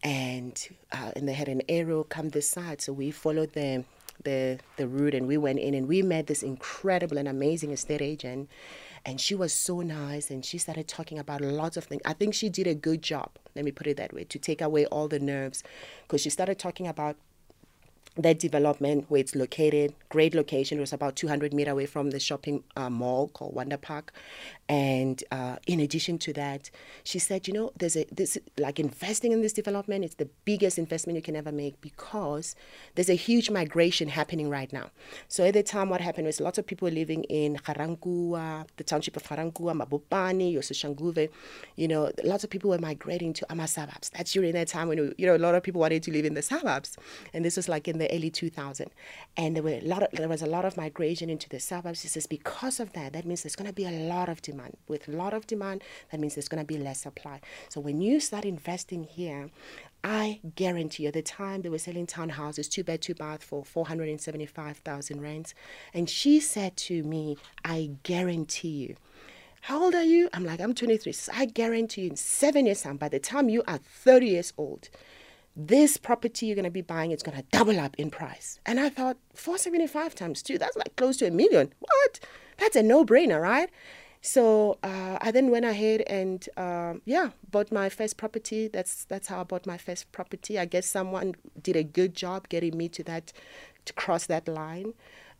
And 0.01 0.65
uh, 0.93 1.11
and 1.15 1.27
they 1.27 1.33
had 1.33 1.49
an 1.49 1.61
arrow 1.67 2.05
come 2.05 2.29
this 2.29 2.49
side, 2.49 2.79
so 2.79 2.93
we 2.93 3.11
followed 3.11 3.51
the 3.51 3.83
the 4.23 4.59
the 4.77 4.87
route 4.87 5.13
and 5.13 5.27
we 5.27 5.37
went 5.37 5.59
in 5.59 5.73
and 5.73 5.87
we 5.87 6.01
met 6.01 6.27
this 6.27 6.43
incredible 6.43 7.17
and 7.17 7.27
amazing 7.27 7.71
estate 7.71 8.01
agent 8.01 8.49
and 9.05 9.21
she 9.21 9.33
was 9.33 9.53
so 9.53 9.81
nice 9.81 10.29
and 10.29 10.43
she 10.43 10.57
started 10.57 10.87
talking 10.87 11.17
about 11.17 11.41
lots 11.41 11.77
of 11.77 11.85
things 11.85 12.01
i 12.05 12.13
think 12.13 12.33
she 12.33 12.49
did 12.49 12.67
a 12.67 12.75
good 12.75 13.01
job 13.01 13.29
let 13.55 13.63
me 13.63 13.71
put 13.71 13.87
it 13.87 13.97
that 13.97 14.13
way 14.13 14.23
to 14.23 14.37
take 14.37 14.61
away 14.61 14.85
all 14.87 15.07
the 15.07 15.19
nerves 15.19 15.63
because 16.03 16.21
she 16.21 16.29
started 16.29 16.59
talking 16.59 16.87
about 16.87 17.15
that 18.15 18.39
development 18.39 19.05
where 19.09 19.21
it's 19.21 19.35
located 19.35 19.93
great 20.09 20.33
location 20.33 20.77
it 20.77 20.81
was 20.81 20.93
about 20.93 21.15
200 21.15 21.53
meter 21.53 21.71
away 21.71 21.85
from 21.85 22.09
the 22.09 22.19
shopping 22.19 22.63
uh, 22.75 22.89
mall 22.89 23.29
called 23.29 23.53
wonder 23.53 23.77
park 23.77 24.11
and 24.67 25.23
uh, 25.31 25.55
in 25.67 25.79
addition 25.79 26.17
to 26.17 26.33
that 26.33 26.69
she 27.03 27.19
said 27.19 27.47
you 27.47 27.53
know 27.53 27.71
there's 27.77 27.95
a 27.95 28.05
this 28.11 28.37
like 28.57 28.79
investing 28.79 29.31
in 29.31 29.41
this 29.41 29.53
development 29.53 30.03
it's 30.03 30.15
the 30.15 30.29
biggest 30.45 30.77
investment 30.77 31.15
you 31.15 31.21
can 31.21 31.35
ever 31.35 31.51
make 31.51 31.79
because 31.81 32.55
there's 32.95 33.09
a 33.09 33.15
huge 33.15 33.49
migration 33.49 34.09
happening 34.09 34.49
right 34.49 34.73
now 34.73 34.89
so 35.27 35.45
at 35.45 35.53
the 35.53 35.63
time 35.63 35.89
what 35.89 36.01
happened 36.01 36.27
was 36.27 36.39
lots 36.39 36.57
of 36.57 36.65
people 36.65 36.89
living 36.89 37.23
in 37.25 37.59
Ga-Rankuwa, 37.65 38.65
the 38.77 38.83
township 38.83 39.15
of 39.15 39.27
Ga-Rankuwa, 39.27 39.85
Mabopane, 39.85 40.53
Yososhanguve, 40.53 41.29
you 41.75 41.87
know, 41.87 42.11
lots 42.23 42.43
of 42.43 42.49
people 42.49 42.69
were 42.69 42.79
migrating 42.79 43.33
to 43.33 43.51
Ama 43.51 43.67
suburbs. 43.67 44.09
That's 44.09 44.31
during 44.33 44.53
that 44.53 44.67
time 44.67 44.87
when, 44.87 45.13
you 45.17 45.27
know, 45.27 45.35
a 45.35 45.37
lot 45.37 45.55
of 45.55 45.63
people 45.63 45.81
wanted 45.81 46.03
to 46.03 46.11
live 46.11 46.25
in 46.25 46.33
the 46.33 46.41
suburbs. 46.41 46.97
And 47.33 47.45
this 47.45 47.55
was 47.55 47.69
like 47.69 47.87
in 47.87 47.98
the 47.99 48.13
early 48.13 48.31
2000s. 48.31 48.89
And 49.37 49.55
there 49.55 49.63
were 49.63 49.69
a 49.69 49.81
lot 49.81 50.03
of, 50.03 50.09
there 50.11 50.27
was 50.27 50.41
a 50.41 50.47
lot 50.47 50.65
of 50.65 50.77
migration 50.77 51.29
into 51.29 51.47
the 51.49 51.59
suburbs. 51.59 52.01
He 52.01 52.07
says 52.07 52.27
because 52.27 52.79
of 52.79 52.93
that, 52.93 53.13
that 53.13 53.25
means 53.25 53.43
there's 53.43 53.55
going 53.55 53.69
to 53.69 53.73
be 53.73 53.85
a 53.85 53.91
lot 53.91 54.29
of 54.29 54.41
demand. 54.41 54.77
With 54.87 55.07
a 55.07 55.11
lot 55.11 55.33
of 55.33 55.47
demand, 55.47 55.83
that 56.11 56.19
means 56.19 56.35
there's 56.35 56.47
going 56.47 56.63
to 56.63 56.67
be 56.67 56.77
less 56.77 57.01
supply. 57.01 57.41
So 57.69 57.79
when 57.79 58.01
you 58.01 58.19
start 58.19 58.45
investing 58.45 59.03
here, 59.03 59.49
I 60.03 60.39
guarantee 60.55 61.03
you, 61.03 61.07
at 61.09 61.13
the 61.13 61.21
time 61.21 61.61
they 61.61 61.69
were 61.69 61.77
selling 61.77 62.07
townhouses, 62.07 62.69
two 62.69 62.83
bed, 62.83 63.01
two 63.01 63.15
bath 63.15 63.43
for 63.43 63.65
475,000 63.65 65.21
rents. 65.21 65.53
And 65.93 66.09
she 66.09 66.39
said 66.39 66.77
to 66.77 67.03
me, 67.03 67.37
I 67.65 67.91
guarantee 68.03 68.69
you. 68.69 68.95
How 69.61 69.83
old 69.83 69.95
are 69.95 70.03
you? 70.03 70.29
I'm 70.33 70.45
like, 70.45 70.61
I'm 70.61 70.73
23. 70.73 71.11
So 71.11 71.31
I 71.35 71.45
guarantee 71.45 72.03
you, 72.03 72.09
in 72.11 72.15
seven 72.15 72.65
years' 72.65 72.81
time, 72.81 72.97
by 72.97 73.09
the 73.09 73.19
time 73.19 73.49
you 73.49 73.61
are 73.67 73.77
30 73.77 74.27
years 74.27 74.53
old, 74.57 74.89
this 75.67 75.97
property 75.97 76.45
you're 76.45 76.55
going 76.55 76.63
to 76.63 76.71
be 76.71 76.81
buying 76.81 77.11
it's 77.11 77.23
going 77.23 77.37
to 77.37 77.43
double 77.51 77.79
up 77.79 77.95
in 77.97 78.09
price. 78.09 78.59
And 78.65 78.79
I 78.79 78.89
thought, 78.89 79.17
475 79.33 80.15
times 80.15 80.41
two, 80.41 80.57
that's 80.57 80.77
like 80.77 80.95
close 80.95 81.17
to 81.17 81.27
a 81.27 81.31
million. 81.31 81.73
What? 81.79 82.19
That's 82.57 82.75
a 82.75 82.83
no 82.83 83.05
brainer, 83.05 83.41
right? 83.41 83.69
So 84.21 84.77
uh, 84.83 85.17
I 85.21 85.31
then 85.31 85.49
went 85.49 85.65
ahead 85.65 86.01
and 86.07 86.47
um, 86.57 87.01
yeah, 87.05 87.29
bought 87.51 87.71
my 87.71 87.89
first 87.89 88.17
property. 88.17 88.67
That's 88.67 89.05
that's 89.05 89.27
how 89.27 89.41
I 89.41 89.43
bought 89.43 89.65
my 89.65 89.77
first 89.77 90.11
property. 90.11 90.59
I 90.59 90.65
guess 90.65 90.87
someone 90.87 91.35
did 91.61 91.75
a 91.75 91.83
good 91.83 92.15
job 92.15 92.49
getting 92.49 92.77
me 92.77 92.89
to 92.89 93.03
that, 93.03 93.31
to 93.85 93.93
cross 93.93 94.25
that 94.25 94.47
line, 94.47 94.93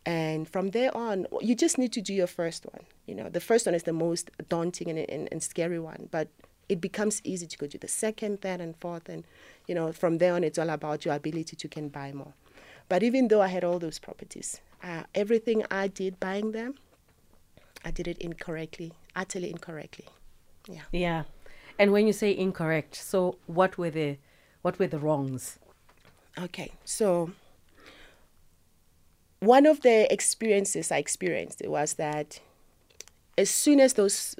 and 0.06 0.48
from 0.48 0.70
there 0.70 0.96
on, 0.96 1.26
you 1.40 1.54
just 1.54 1.76
need 1.76 1.92
to 1.92 2.00
do 2.00 2.14
your 2.14 2.26
first 2.26 2.64
one. 2.64 2.84
You 3.06 3.14
know, 3.14 3.28
the 3.28 3.40
first 3.40 3.66
one 3.66 3.74
is 3.74 3.82
the 3.82 3.92
most 3.92 4.30
daunting 4.48 4.88
and, 4.88 4.98
and, 4.98 5.28
and 5.30 5.42
scary 5.42 5.78
one, 5.78 6.08
but 6.10 6.28
it 6.70 6.80
becomes 6.80 7.20
easy 7.24 7.46
to 7.46 7.58
go 7.58 7.66
to 7.66 7.76
the 7.76 7.88
second, 7.88 8.40
third, 8.40 8.60
and 8.60 8.76
fourth, 8.76 9.08
and 9.08 9.24
you 9.70 9.74
know, 9.74 9.92
from 9.92 10.18
there 10.18 10.34
on, 10.34 10.44
it's 10.44 10.58
all 10.58 10.68
about 10.68 11.04
your 11.06 11.14
ability 11.14 11.56
to 11.56 11.68
can 11.68 11.88
buy 11.88 12.12
more. 12.12 12.34
But 12.90 13.02
even 13.02 13.28
though 13.28 13.40
I 13.40 13.46
had 13.46 13.64
all 13.64 13.78
those 13.78 13.98
properties, 13.98 14.60
uh, 14.82 15.04
everything 15.14 15.64
I 15.70 15.86
did 15.88 16.20
buying 16.20 16.52
them 16.52 16.74
I 17.84 17.90
did 17.90 18.06
it 18.08 18.18
incorrectly, 18.18 18.92
utterly 19.16 19.50
incorrectly. 19.50 20.06
Yeah. 20.68 20.82
Yeah. 20.92 21.22
And 21.78 21.92
when 21.92 22.06
you 22.06 22.12
say 22.12 22.36
incorrect, 22.36 22.94
so 22.94 23.38
what 23.46 23.78
were 23.78 23.90
the 23.90 24.18
what 24.62 24.78
were 24.78 24.86
the 24.86 24.98
wrongs? 24.98 25.58
Okay. 26.38 26.72
So 26.84 27.30
one 29.40 29.64
of 29.64 29.80
the 29.80 30.12
experiences 30.12 30.92
I 30.92 30.98
experienced 30.98 31.62
was 31.64 31.94
that 31.94 32.40
as 33.38 33.48
soon 33.48 33.80
as 33.80 33.94
those 33.94 34.36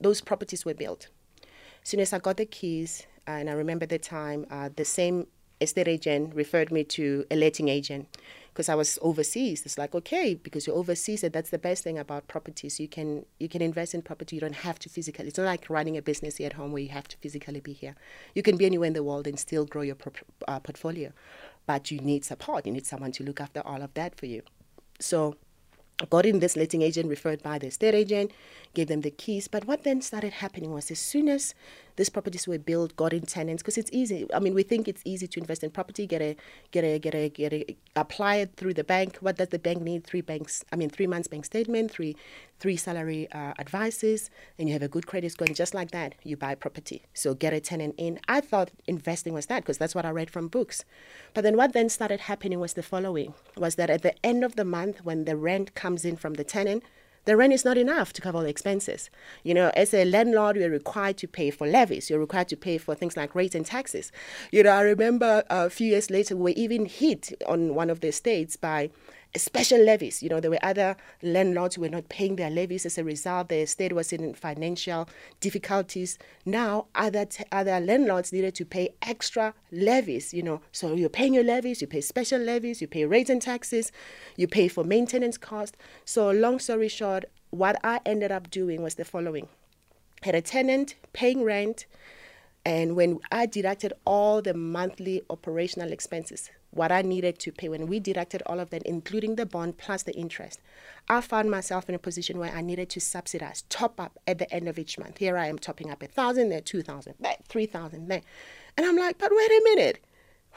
those 0.00 0.20
properties 0.20 0.64
were 0.64 0.74
built, 0.74 1.08
as 1.82 1.88
soon 1.88 2.00
as 2.00 2.12
I 2.12 2.18
got 2.20 2.36
the 2.36 2.46
keys, 2.46 3.06
and 3.26 3.48
I 3.48 3.52
remember 3.52 3.86
the 3.86 3.98
time, 3.98 4.46
uh, 4.50 4.70
the 4.74 4.84
same 4.84 5.26
estate 5.60 5.88
agent 5.88 6.34
referred 6.34 6.70
me 6.70 6.84
to 6.84 7.24
a 7.30 7.36
letting 7.36 7.68
agent 7.68 8.08
because 8.48 8.68
I 8.68 8.74
was 8.76 8.98
overseas. 9.02 9.66
It's 9.66 9.76
like 9.76 9.94
okay, 9.94 10.34
because 10.34 10.66
you're 10.66 10.76
overseas, 10.76 11.24
and 11.24 11.32
that's 11.32 11.50
the 11.50 11.58
best 11.58 11.82
thing 11.82 11.98
about 11.98 12.28
properties. 12.28 12.78
You 12.78 12.88
can 12.88 13.26
you 13.40 13.48
can 13.48 13.62
invest 13.62 13.94
in 13.94 14.02
property. 14.02 14.36
You 14.36 14.40
don't 14.40 14.54
have 14.54 14.78
to 14.80 14.88
physically. 14.88 15.26
It's 15.26 15.38
not 15.38 15.44
like 15.44 15.68
running 15.68 15.96
a 15.96 16.02
business 16.02 16.36
here 16.36 16.46
at 16.46 16.52
home 16.54 16.72
where 16.72 16.82
you 16.82 16.90
have 16.90 17.08
to 17.08 17.16
physically 17.16 17.60
be 17.60 17.72
here. 17.72 17.96
You 18.34 18.42
can 18.42 18.56
be 18.56 18.66
anywhere 18.66 18.86
in 18.86 18.92
the 18.92 19.02
world 19.02 19.26
and 19.26 19.38
still 19.38 19.64
grow 19.64 19.82
your 19.82 19.96
uh, 20.46 20.60
portfolio, 20.60 21.12
but 21.66 21.90
you 21.90 21.98
need 21.98 22.24
support. 22.24 22.66
You 22.66 22.72
need 22.72 22.86
someone 22.86 23.12
to 23.12 23.24
look 23.24 23.40
after 23.40 23.60
all 23.60 23.82
of 23.82 23.92
that 23.94 24.16
for 24.16 24.26
you. 24.26 24.42
So 25.00 25.36
got 26.10 26.26
in 26.26 26.40
this 26.40 26.56
letting 26.56 26.82
agent 26.82 27.08
referred 27.08 27.42
by 27.42 27.58
the 27.58 27.68
estate 27.68 27.94
agent, 27.94 28.32
gave 28.74 28.88
them 28.88 29.02
the 29.02 29.10
keys. 29.10 29.48
But 29.48 29.66
what 29.66 29.84
then 29.84 30.00
started 30.00 30.34
happening 30.34 30.72
was 30.72 30.90
as 30.90 30.98
soon 30.98 31.28
as 31.28 31.54
these 31.96 32.08
properties 32.08 32.46
were 32.46 32.58
built, 32.58 32.96
got 32.96 33.12
in 33.12 33.22
tenants, 33.22 33.62
because 33.62 33.78
it's 33.78 33.90
easy. 33.92 34.26
I 34.34 34.40
mean, 34.40 34.54
we 34.54 34.62
think 34.62 34.88
it's 34.88 35.02
easy 35.04 35.26
to 35.26 35.40
invest 35.40 35.62
in 35.62 35.70
property, 35.70 36.06
get 36.06 36.22
a 36.22 36.36
get 36.70 36.84
a 36.84 36.98
get 36.98 37.14
a 37.14 37.28
get 37.28 37.52
a 37.52 37.76
apply 37.96 38.36
it 38.36 38.56
through 38.56 38.74
the 38.74 38.84
bank. 38.84 39.16
What 39.20 39.36
does 39.36 39.48
the 39.48 39.58
bank 39.58 39.82
need? 39.82 40.04
Three 40.04 40.20
banks. 40.20 40.64
I 40.72 40.76
mean, 40.76 40.90
three 40.90 41.06
months 41.06 41.28
bank 41.28 41.44
statement, 41.44 41.90
three 41.90 42.16
three 42.58 42.76
salary 42.76 43.30
uh, 43.32 43.52
advices, 43.58 44.30
and 44.58 44.68
you 44.68 44.72
have 44.72 44.82
a 44.82 44.88
good 44.88 45.06
credit 45.06 45.32
score. 45.32 45.46
And 45.46 45.56
just 45.56 45.74
like 45.74 45.90
that, 45.90 46.14
you 46.22 46.36
buy 46.36 46.54
property. 46.54 47.02
So 47.12 47.34
get 47.34 47.52
a 47.52 47.60
tenant 47.60 47.94
in. 47.98 48.20
I 48.28 48.40
thought 48.40 48.70
investing 48.86 49.34
was 49.34 49.46
that 49.46 49.62
because 49.62 49.78
that's 49.78 49.94
what 49.94 50.04
I 50.04 50.10
read 50.10 50.30
from 50.30 50.48
books. 50.48 50.84
But 51.34 51.42
then 51.42 51.56
what 51.56 51.72
then 51.72 51.88
started 51.88 52.20
happening 52.20 52.60
was 52.60 52.74
the 52.74 52.82
following: 52.82 53.34
was 53.56 53.76
that 53.76 53.90
at 53.90 54.02
the 54.02 54.14
end 54.24 54.44
of 54.44 54.56
the 54.56 54.64
month, 54.64 55.04
when 55.04 55.24
the 55.24 55.36
rent 55.36 55.74
comes 55.74 56.04
in 56.04 56.16
from 56.16 56.34
the 56.34 56.44
tenant 56.44 56.82
the 57.24 57.36
rent 57.36 57.52
is 57.52 57.64
not 57.64 57.78
enough 57.78 58.12
to 58.12 58.20
cover 58.20 58.38
all 58.38 58.44
the 58.44 58.50
expenses. 58.50 59.10
You 59.42 59.54
know, 59.54 59.70
as 59.74 59.94
a 59.94 60.04
landlord, 60.04 60.56
you're 60.56 60.70
required 60.70 61.16
to 61.18 61.28
pay 61.28 61.50
for 61.50 61.66
levies. 61.66 62.10
You're 62.10 62.18
required 62.18 62.48
to 62.48 62.56
pay 62.56 62.78
for 62.78 62.94
things 62.94 63.16
like 63.16 63.34
rates 63.34 63.54
and 63.54 63.64
taxes. 63.64 64.12
You 64.52 64.62
know, 64.62 64.70
I 64.70 64.82
remember 64.82 65.42
a 65.48 65.70
few 65.70 65.88
years 65.88 66.10
later, 66.10 66.36
we 66.36 66.52
were 66.52 66.58
even 66.58 66.86
hit 66.86 67.32
on 67.46 67.74
one 67.74 67.90
of 67.90 68.00
the 68.00 68.08
estates 68.08 68.56
by 68.56 68.90
special 69.36 69.78
levies. 69.78 70.22
You 70.22 70.28
know, 70.28 70.40
there 70.40 70.50
were 70.50 70.64
other 70.64 70.96
landlords 71.22 71.74
who 71.74 71.82
were 71.82 71.88
not 71.88 72.08
paying 72.08 72.36
their 72.36 72.50
levies. 72.50 72.86
As 72.86 72.98
a 72.98 73.04
result, 73.04 73.48
the 73.48 73.58
estate 73.58 73.92
was 73.92 74.12
in 74.12 74.34
financial 74.34 75.08
difficulties. 75.40 76.18
Now, 76.44 76.86
other 76.94 77.24
t- 77.24 77.44
other 77.50 77.80
landlords 77.80 78.32
needed 78.32 78.54
to 78.56 78.64
pay 78.64 78.94
extra 79.02 79.54
levies. 79.72 80.32
You 80.32 80.42
know, 80.42 80.60
so 80.72 80.94
you're 80.94 81.08
paying 81.08 81.34
your 81.34 81.44
levies, 81.44 81.80
you 81.80 81.86
pay 81.86 82.00
special 82.00 82.40
levies, 82.40 82.80
you 82.80 82.86
pay 82.86 83.04
rates 83.04 83.30
and 83.30 83.42
taxes, 83.42 83.92
you 84.36 84.46
pay 84.46 84.68
for 84.68 84.84
maintenance 84.84 85.38
costs. 85.38 85.76
So, 86.04 86.30
long 86.30 86.58
story 86.58 86.88
short, 86.88 87.24
what 87.50 87.78
I 87.84 88.00
ended 88.06 88.32
up 88.32 88.50
doing 88.50 88.82
was 88.82 88.94
the 88.94 89.04
following: 89.04 89.48
had 90.22 90.34
a 90.34 90.42
tenant 90.42 90.94
paying 91.12 91.42
rent 91.42 91.86
And 92.64 92.96
when 92.96 93.20
I 93.30 93.46
deducted 93.46 93.92
all 94.06 94.40
the 94.40 94.54
monthly 94.54 95.22
operational 95.28 95.92
expenses, 95.92 96.50
what 96.70 96.90
I 96.90 97.02
needed 97.02 97.38
to 97.40 97.52
pay, 97.52 97.68
when 97.68 97.86
we 97.86 98.00
deducted 98.00 98.42
all 98.46 98.58
of 98.58 98.70
that, 98.70 98.82
including 98.84 99.36
the 99.36 99.46
bond 99.46 99.76
plus 99.78 100.02
the 100.02 100.14
interest, 100.14 100.60
I 101.08 101.20
found 101.20 101.50
myself 101.50 101.88
in 101.88 101.94
a 101.94 101.98
position 101.98 102.38
where 102.38 102.52
I 102.52 102.62
needed 102.62 102.88
to 102.90 103.00
subsidize, 103.00 103.62
top 103.68 104.00
up 104.00 104.18
at 104.26 104.38
the 104.38 104.52
end 104.52 104.68
of 104.68 104.78
each 104.78 104.98
month. 104.98 105.18
Here 105.18 105.36
I 105.36 105.46
am 105.46 105.58
topping 105.58 105.90
up 105.90 106.02
a 106.02 106.06
thousand, 106.06 106.48
there 106.48 106.60
two 106.62 106.82
thousand, 106.82 107.14
there 107.20 107.36
three 107.48 107.66
thousand, 107.66 108.08
there. 108.08 108.22
And 108.76 108.86
I'm 108.86 108.96
like, 108.96 109.18
but 109.18 109.30
wait 109.32 109.50
a 109.50 109.60
minute. 109.64 110.04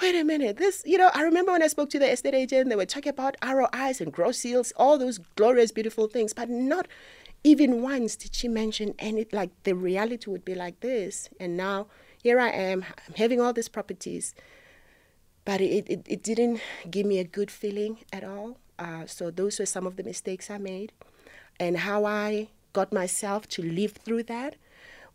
Wait 0.02 0.16
a 0.16 0.24
minute. 0.24 0.58
This, 0.58 0.84
you 0.86 0.98
know, 0.98 1.10
I 1.14 1.24
remember 1.24 1.52
when 1.52 1.64
I 1.64 1.68
spoke 1.68 1.90
to 1.90 2.00
the 2.00 2.12
estate 2.12 2.36
agent, 2.36 2.70
they 2.70 2.76
were 2.76 2.86
talking 2.86 3.10
about 3.10 3.36
ROIs 3.44 4.00
and 4.00 4.14
gross 4.14 4.46
yields, 4.46 4.72
all 4.78 4.98
those 4.98 5.18
glorious, 5.36 5.72
beautiful 5.72 6.08
things, 6.08 6.34
but 6.34 6.50
not 6.50 6.88
even 7.48 7.82
once 7.82 8.18
did 8.18 8.36
she 8.36 8.50
mention 8.50 8.94
any, 9.00 9.26
like 9.32 9.52
the 9.64 9.74
reality 9.74 10.30
would 10.30 10.44
be 10.44 10.54
like 10.54 10.82
this. 10.82 11.30
And 11.40 11.56
now 11.56 11.88
here 12.22 12.42
I 12.42 12.50
am, 12.50 12.84
I'm 13.08 13.14
having 13.16 13.40
all 13.40 13.54
these 13.54 13.70
properties, 13.70 14.36
but 15.46 15.62
it, 15.62 15.90
it, 15.90 16.06
it 16.06 16.24
didn't 16.24 16.60
give 16.92 17.06
me 17.06 17.20
a 17.20 17.24
good 17.24 17.50
feeling 17.50 18.00
at 18.12 18.26
all. 18.26 18.58
Uh, 18.78 19.06
so 19.06 19.32
those 19.32 19.60
were 19.60 19.66
some 19.66 19.88
of 19.88 19.96
the 19.96 20.04
mistakes 20.04 20.50
I 20.50 20.58
made. 20.58 20.92
And 21.58 21.78
how 21.78 22.04
I 22.04 22.50
got 22.74 22.92
myself 22.92 23.48
to 23.56 23.62
live 23.64 23.94
through 23.94 24.24
that 24.24 24.58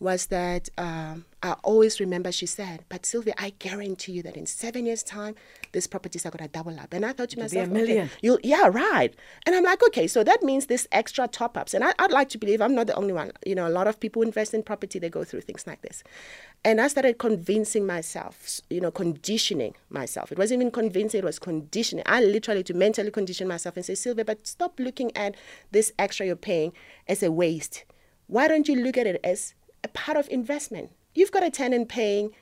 was 0.02 0.26
that 0.26 0.68
um, 0.76 1.24
I 1.42 1.52
always 1.62 2.00
remember 2.00 2.32
she 2.32 2.46
said, 2.46 2.84
"But 2.88 3.06
Sylvia, 3.06 3.34
I 3.38 3.50
guarantee 3.58 4.12
you 4.12 4.22
that 4.24 4.36
in 4.36 4.46
seven 4.46 4.84
years' 4.84 5.02
time, 5.02 5.36
these 5.70 5.86
properties 5.86 6.26
are 6.26 6.30
going 6.30 6.44
to 6.44 6.52
double 6.52 6.78
up." 6.78 6.92
And 6.92 7.06
I 7.06 7.12
thought 7.12 7.30
to 7.30 7.38
It'll 7.38 7.44
myself, 7.44 7.68
be 7.68 7.70
a 7.70 7.74
million. 7.74 8.04
Okay, 8.06 8.14
you'll, 8.20 8.38
yeah, 8.42 8.68
right. 8.68 9.14
And 9.46 9.54
I'm 9.54 9.62
like, 9.62 9.82
okay, 9.84 10.08
so 10.08 10.24
that 10.24 10.42
means 10.42 10.66
this 10.66 10.88
extra 10.90 11.28
top 11.28 11.56
ups. 11.56 11.72
And 11.72 11.84
I, 11.84 11.94
I'd 12.00 12.10
like 12.10 12.28
to 12.30 12.38
believe 12.38 12.60
I'm 12.60 12.74
not 12.74 12.88
the 12.88 12.94
only 12.94 13.12
one. 13.12 13.30
You 13.46 13.54
know, 13.54 13.66
a 13.66 13.70
lot 13.70 13.86
of 13.86 14.00
people 14.00 14.22
invest 14.22 14.52
in 14.54 14.64
property, 14.64 14.98
they 14.98 15.08
go 15.08 15.22
through 15.22 15.42
things 15.42 15.66
like 15.66 15.82
this. 15.82 16.02
And 16.64 16.80
I 16.80 16.88
started 16.88 17.18
convincing 17.18 17.86
myself, 17.86 18.60
you 18.70 18.80
know, 18.80 18.90
conditioning 18.90 19.74
myself. 19.88 20.32
It 20.32 20.38
wasn't 20.38 20.62
even 20.62 20.72
convincing, 20.72 21.18
it 21.18 21.24
was 21.24 21.38
conditioning. 21.38 22.04
I 22.06 22.20
literally 22.22 22.64
to 22.64 22.74
mentally 22.74 23.10
condition 23.12 23.46
myself 23.46 23.76
and 23.76 23.84
say, 23.84 23.94
Sylvia, 23.94 24.24
but 24.24 24.46
stop 24.46 24.78
looking 24.80 25.16
at 25.16 25.36
this 25.70 25.92
extra 25.98 26.26
you're 26.26 26.36
paying 26.36 26.72
as 27.08 27.22
a 27.22 27.30
waste. 27.30 27.84
Why 28.26 28.48
don't 28.48 28.68
you 28.68 28.76
look 28.76 28.96
at 28.96 29.06
it 29.06 29.20
as 29.24 29.54
a 29.85 29.88
part 29.88 30.16
of 30.16 30.29
investment? 30.29 30.90
You've 31.14 31.33
got 31.33 31.42
a 31.42 31.51
tenant 31.51 31.88
paying 31.88 32.33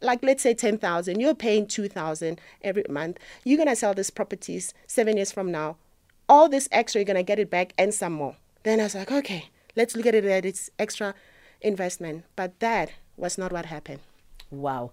like 0.00 0.22
let's 0.22 0.42
say 0.42 0.54
10,000, 0.54 1.18
you're 1.18 1.34
paying 1.34 1.66
2,000 1.66 2.40
every 2.62 2.84
month. 2.88 3.18
You're 3.42 3.56
going 3.56 3.68
to 3.68 3.76
sell 3.76 3.94
these 3.94 4.10
properties 4.10 4.74
7 4.86 5.16
years 5.16 5.32
from 5.32 5.50
now. 5.50 5.76
All 6.28 6.48
this 6.48 6.68
extra 6.70 7.00
you're 7.00 7.06
going 7.06 7.16
to 7.16 7.22
get 7.22 7.38
it 7.38 7.50
back 7.50 7.72
and 7.78 7.92
some 7.92 8.12
more. 8.12 8.36
Then 8.62 8.80
I 8.80 8.84
was 8.84 8.94
like, 8.94 9.10
okay, 9.10 9.50
let's 9.76 9.96
look 9.96 10.06
at 10.06 10.14
it 10.14 10.24
at 10.24 10.44
its 10.44 10.70
extra 10.78 11.14
investment. 11.60 12.24
But 12.36 12.60
that 12.60 12.92
was 13.16 13.38
not 13.38 13.52
what 13.52 13.66
happened. 13.66 14.00
Wow. 14.50 14.90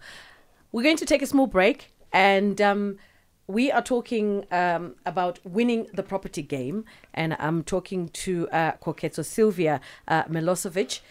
We're 0.72 0.84
going 0.84 0.98
to 0.98 1.06
take 1.06 1.22
a 1.22 1.28
small 1.28 1.48
break 1.48 1.92
and 2.14 2.62
um, 2.62 2.98
we 3.48 3.72
are 3.72 3.82
talking 3.82 4.46
um, 4.52 4.96
about 5.06 5.40
winning 5.46 5.88
the 5.94 6.04
property 6.04 6.42
game. 6.42 6.86
And 7.14 7.36
I'm 7.40 7.64
talking 7.64 8.10
to 8.10 8.50
uh, 8.50 8.74
Koketso 8.74 9.26
Sylvia 9.26 9.82
uh, 10.08 10.24
Milosevic. 10.26 11.02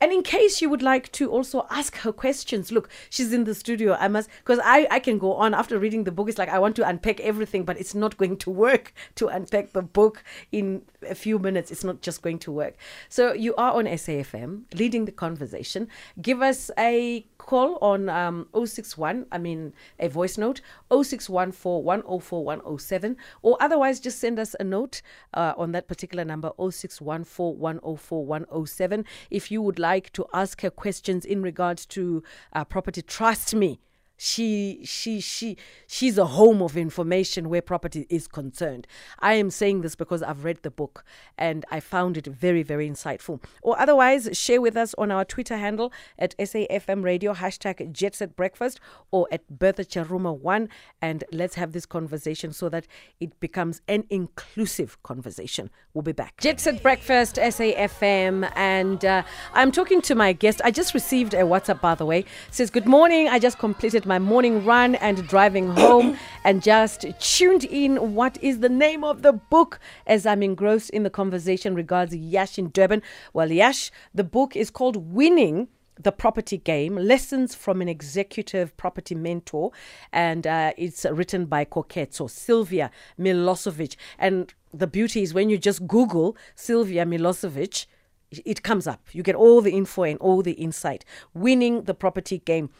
And 0.00 0.12
in 0.12 0.22
case 0.22 0.62
you 0.62 0.70
would 0.70 0.82
like 0.82 1.12
to 1.12 1.30
also 1.30 1.66
ask 1.68 1.96
her 1.98 2.12
questions, 2.12 2.72
look, 2.72 2.88
she's 3.10 3.34
in 3.34 3.44
the 3.44 3.54
studio. 3.54 3.96
I 4.00 4.08
must, 4.08 4.30
because 4.38 4.58
I, 4.64 4.86
I 4.90 4.98
can 4.98 5.18
go 5.18 5.34
on 5.34 5.52
after 5.52 5.78
reading 5.78 6.04
the 6.04 6.12
book. 6.12 6.28
It's 6.28 6.38
like 6.38 6.48
I 6.48 6.58
want 6.58 6.74
to 6.76 6.88
unpack 6.88 7.20
everything, 7.20 7.64
but 7.64 7.78
it's 7.78 7.94
not 7.94 8.16
going 8.16 8.38
to 8.38 8.50
work 8.50 8.94
to 9.16 9.28
unpack 9.28 9.72
the 9.72 9.82
book 9.82 10.24
in 10.50 10.82
a 11.06 11.14
few 11.14 11.38
minutes. 11.38 11.70
It's 11.70 11.84
not 11.84 12.00
just 12.00 12.22
going 12.22 12.38
to 12.40 12.52
work. 12.52 12.76
So 13.10 13.34
you 13.34 13.54
are 13.56 13.72
on 13.72 13.84
SAFM, 13.84 14.62
leading 14.74 15.04
the 15.04 15.12
conversation. 15.12 15.88
Give 16.20 16.40
us 16.40 16.70
a 16.78 17.26
call 17.50 17.78
on 17.82 18.08
um, 18.08 18.46
061, 18.54 19.26
I 19.32 19.38
mean, 19.38 19.72
a 19.98 20.08
voice 20.08 20.38
note, 20.38 20.60
0614 20.88 21.82
104 21.82 22.44
107, 22.44 23.16
or 23.42 23.56
otherwise 23.60 23.98
just 23.98 24.20
send 24.20 24.38
us 24.38 24.54
a 24.60 24.62
note 24.62 25.02
uh, 25.34 25.54
on 25.56 25.72
that 25.72 25.88
particular 25.88 26.24
number, 26.24 26.52
0614 26.58 27.58
104 27.58 28.24
107. 28.24 29.04
If 29.30 29.50
you 29.50 29.62
would 29.62 29.80
like 29.80 30.12
to 30.12 30.26
ask 30.32 30.60
her 30.60 30.70
questions 30.70 31.24
in 31.24 31.42
regards 31.42 31.86
to 31.86 32.22
uh, 32.52 32.64
property, 32.64 33.02
trust 33.02 33.52
me 33.52 33.80
she 34.22 34.80
she 34.84 35.18
she 35.18 35.56
she's 35.86 36.18
a 36.18 36.26
home 36.26 36.60
of 36.60 36.76
information 36.76 37.48
where 37.48 37.62
property 37.62 38.06
is 38.10 38.28
concerned. 38.28 38.86
I 39.18 39.32
am 39.32 39.48
saying 39.48 39.80
this 39.80 39.94
because 39.94 40.22
i've 40.22 40.44
read 40.44 40.58
the 40.62 40.70
book 40.70 41.04
and 41.38 41.64
i 41.70 41.80
found 41.80 42.18
it 42.18 42.26
very 42.26 42.62
very 42.62 42.86
insightful. 42.86 43.42
Or 43.62 43.80
otherwise 43.80 44.28
share 44.34 44.60
with 44.60 44.76
us 44.76 44.94
on 44.98 45.10
our 45.10 45.24
twitter 45.24 45.56
handle 45.56 45.90
at 46.18 46.36
safm 46.36 47.02
radio 47.02 47.32
hashtag 47.32 47.94
jetset 47.94 48.36
breakfast 48.36 48.78
or 49.10 49.26
at 49.32 49.48
bertha 49.48 49.86
charuma 49.86 50.38
one. 50.38 50.68
And 51.00 51.24
let's 51.32 51.54
have 51.54 51.72
this 51.72 51.86
conversation 51.86 52.52
so 52.52 52.68
that 52.68 52.86
it 53.20 53.40
becomes 53.40 53.80
an 53.88 54.04
inclusive 54.10 55.02
conversation. 55.02 55.70
We'll 55.94 56.02
be 56.02 56.12
back. 56.12 56.36
Jetset 56.42 56.82
breakfast 56.82 57.36
safm 57.36 58.52
and 58.54 59.02
uh, 59.02 59.22
i'm 59.54 59.72
talking 59.72 60.02
to 60.02 60.14
my 60.14 60.34
guest. 60.34 60.60
I 60.62 60.70
just 60.70 60.92
received 60.92 61.32
a 61.32 61.38
whatsapp 61.38 61.80
by 61.80 61.94
the 61.94 62.04
way. 62.04 62.18
It 62.18 62.26
says 62.50 62.68
good 62.68 62.86
morning. 62.86 63.26
I 63.26 63.38
just 63.38 63.58
completed 63.58 64.09
my 64.10 64.18
morning 64.18 64.64
run 64.64 64.96
and 64.96 65.24
driving 65.28 65.68
home 65.68 66.18
and 66.44 66.64
just 66.64 67.06
tuned 67.20 67.62
in. 67.62 68.16
What 68.16 68.42
is 68.42 68.58
the 68.58 68.68
name 68.68 69.04
of 69.04 69.22
the 69.22 69.32
book 69.32 69.78
as 70.04 70.26
I'm 70.26 70.42
engrossed 70.42 70.90
in 70.90 71.04
the 71.04 71.10
conversation 71.10 71.76
regards 71.76 72.12
Yash 72.12 72.58
in 72.58 72.70
Durban? 72.70 73.02
Well, 73.32 73.52
Yash, 73.52 73.92
the 74.12 74.24
book 74.24 74.56
is 74.56 74.68
called 74.68 74.96
Winning 74.96 75.68
the 75.96 76.10
property 76.10 76.58
game 76.58 76.96
lessons 76.96 77.54
from 77.54 77.80
an 77.80 77.88
executive 77.88 78.76
property 78.76 79.14
mentor 79.14 79.70
and 80.12 80.44
uh, 80.44 80.72
it's 80.76 81.04
written 81.04 81.44
by 81.44 81.62
koketso 81.62 82.30
sylvia 82.30 82.90
milosevic 83.18 83.96
and 84.18 84.54
the 84.72 84.86
beauty 84.86 85.20
is 85.20 85.34
when 85.34 85.50
you 85.50 85.58
just 85.58 85.86
google 85.86 86.38
sylvia 86.54 87.04
milosevic 87.04 87.84
it 88.30 88.62
comes 88.62 88.86
up 88.86 89.08
you 89.12 89.22
get 89.22 89.34
all 89.34 89.60
the 89.60 89.72
info 89.72 90.04
and 90.04 90.18
all 90.20 90.40
the 90.40 90.52
insight 90.52 91.04
winning 91.34 91.82
the 91.82 91.92
property 91.92 92.38
game 92.38 92.70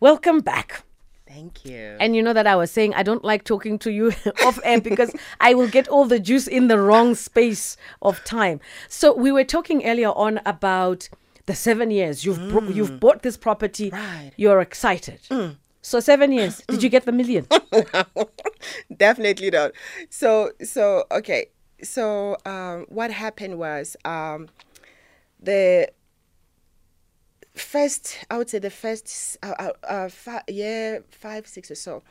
Welcome 0.00 0.40
back. 0.40 0.82
Thank 1.26 1.64
you. 1.64 1.96
And 1.98 2.14
you 2.14 2.22
know 2.22 2.32
that 2.32 2.46
I 2.46 2.54
was 2.54 2.70
saying 2.70 2.94
I 2.94 3.02
don't 3.02 3.24
like 3.24 3.44
talking 3.44 3.78
to 3.80 3.90
you 3.90 4.12
off 4.44 4.58
air 4.62 4.80
because 4.80 5.14
I 5.40 5.54
will 5.54 5.68
get 5.68 5.88
all 5.88 6.04
the 6.04 6.20
juice 6.20 6.46
in 6.46 6.68
the 6.68 6.78
wrong 6.78 7.14
space 7.14 7.76
of 8.02 8.22
time. 8.24 8.60
So 8.88 9.14
we 9.14 9.32
were 9.32 9.44
talking 9.44 9.84
earlier 9.86 10.10
on 10.10 10.40
about 10.44 11.08
the 11.46 11.54
seven 11.54 11.90
years 11.90 12.24
you've 12.24 12.38
bro- 12.50 12.68
you've 12.68 13.00
bought 13.00 13.22
this 13.22 13.36
property. 13.36 13.90
Right. 13.90 14.32
You're 14.36 14.60
excited. 14.60 15.20
So 15.82 16.00
seven 16.00 16.32
years. 16.32 16.62
Did 16.68 16.82
you 16.82 16.88
get 16.88 17.04
the 17.04 17.12
million? 17.12 17.46
Definitely 18.96 19.50
not. 19.50 19.72
So 20.10 20.50
so 20.62 21.04
okay. 21.10 21.46
So 21.82 22.36
um, 22.44 22.86
what 22.88 23.10
happened 23.10 23.58
was 23.58 23.96
um, 24.04 24.48
the 25.40 25.88
first 27.56 28.24
i 28.30 28.36
would 28.38 28.48
say 28.50 28.58
the 28.58 28.70
first 28.70 29.36
uh, 29.42 29.54
uh, 29.58 29.70
uh, 29.84 30.08
fi- 30.08 30.42
year 30.48 31.02
five 31.10 31.46
six 31.46 31.70
or 31.70 31.74
so 31.74 32.02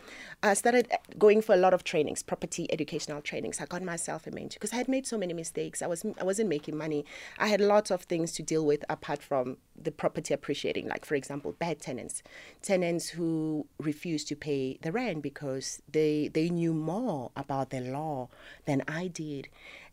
i 0.43 0.53
started 0.53 0.91
going 1.17 1.41
for 1.41 1.53
a 1.53 1.57
lot 1.57 1.73
of 1.73 1.83
trainings 1.83 2.23
property 2.23 2.67
educational 2.71 3.21
trainings. 3.21 3.59
I 3.61 3.65
got 3.65 3.83
myself 3.83 4.27
a 4.27 4.31
mentor 4.31 4.55
because 4.55 4.73
i 4.73 4.77
had 4.77 4.87
made 4.87 5.05
so 5.07 5.17
many 5.17 5.33
mistakes. 5.33 5.81
I 5.81 5.87
was 5.87 6.05
i 6.19 6.23
wasn't 6.23 6.49
making 6.49 6.77
money. 6.77 7.05
I 7.39 7.47
had 7.47 7.61
lots 7.61 7.91
of 7.91 8.01
things 8.03 8.31
to 8.33 8.43
deal 8.43 8.65
with 8.65 8.83
apart 8.89 9.21
from 9.21 9.57
the 9.81 9.91
property 9.91 10.33
appreciating 10.33 10.87
like 10.87 11.05
for 11.05 11.15
example 11.15 11.53
bad 11.53 11.79
tenants. 11.79 12.23
Tenants 12.61 13.09
who 13.09 13.65
refused 13.79 14.27
to 14.29 14.35
pay 14.35 14.77
the 14.81 14.91
rent 14.91 15.21
because 15.21 15.81
they 15.91 16.29
they 16.37 16.49
knew 16.49 16.73
more 16.73 17.31
about 17.35 17.69
the 17.69 17.81
law 17.81 18.29
than 18.65 18.83
i 18.87 19.07
did 19.07 19.47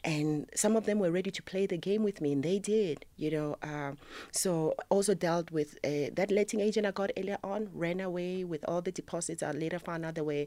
and 0.05 0.49
some 0.55 0.75
of 0.75 0.85
them 0.85 0.99
were 0.99 1.11
ready 1.11 1.31
to 1.31 1.43
play 1.43 1.67
the 1.67 1.77
game 1.77 2.03
with 2.03 2.21
me 2.21 2.33
and 2.33 2.43
they 2.43 2.59
did 2.59 3.05
you 3.17 3.31
know 3.31 3.57
um, 3.63 3.97
so 4.31 4.75
also 4.89 5.15
dealt 5.15 5.51
with 5.51 5.79
uh, 5.85 6.11
that 6.15 6.31
letting 6.31 6.61
agent 6.61 6.87
i 6.87 6.91
got 6.91 7.11
earlier 7.17 7.39
on 7.45 7.69
ran 7.73 8.01
away 8.01 8.43
with 8.43 8.65
all 8.67 8.81
the 8.81 8.93
deposits 8.93 9.43
i 9.43 9.51
later 9.53 9.79
found 9.79 10.05
out 10.05 10.15
they 10.15 10.21
were 10.21 10.47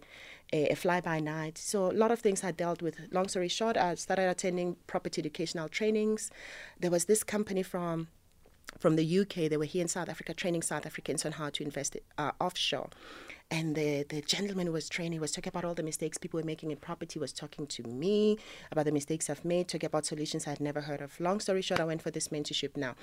a, 0.53 0.67
a 0.69 0.75
fly 0.75 0.99
by 0.99 1.19
night 1.19 1.57
so 1.57 1.91
a 1.91 1.93
lot 1.93 2.11
of 2.11 2.19
things 2.19 2.43
i 2.43 2.51
dealt 2.51 2.81
with 2.81 2.99
long 3.11 3.27
story 3.27 3.47
short 3.47 3.77
i 3.77 3.95
started 3.95 4.29
attending 4.29 4.75
property 4.87 5.21
educational 5.21 5.69
trainings 5.69 6.31
there 6.79 6.91
was 6.91 7.05
this 7.05 7.23
company 7.23 7.63
from 7.63 8.07
from 8.79 8.95
the 8.95 9.19
UK. 9.19 9.49
They 9.49 9.57
were 9.57 9.65
here 9.65 9.81
in 9.81 9.87
South 9.87 10.09
Africa 10.09 10.33
training 10.33 10.61
South 10.63 10.85
Africans 10.85 11.25
on 11.25 11.33
how 11.33 11.49
to 11.51 11.63
invest 11.63 11.97
uh, 12.17 12.31
offshore. 12.39 12.89
And 13.55 13.73
the, 13.73 14.03
the 14.09 14.19
gentleman 14.19 14.73
was 14.73 14.89
training 14.89 15.21
was 15.21 15.31
talking 15.31 15.47
about 15.47 15.63
all 15.63 15.73
the 15.73 15.81
mistakes 15.81 16.17
people 16.17 16.37
were 16.37 16.45
making 16.45 16.71
in 16.71 16.77
property, 16.77 17.19
was 17.19 17.31
talking 17.31 17.65
to 17.67 17.83
me 17.83 18.37
about 18.69 18.83
the 18.83 18.91
mistakes 18.91 19.29
I've 19.29 19.45
made, 19.45 19.69
talking 19.69 19.87
about 19.87 20.05
solutions 20.05 20.45
I'd 20.45 20.59
never 20.59 20.81
heard 20.81 20.99
of. 20.99 21.17
Long 21.21 21.39
story 21.39 21.61
short, 21.61 21.79
I 21.79 21.85
went 21.85 22.01
for 22.01 22.11
this 22.11 22.27
mentorship 22.27 22.75
now. 22.75 22.95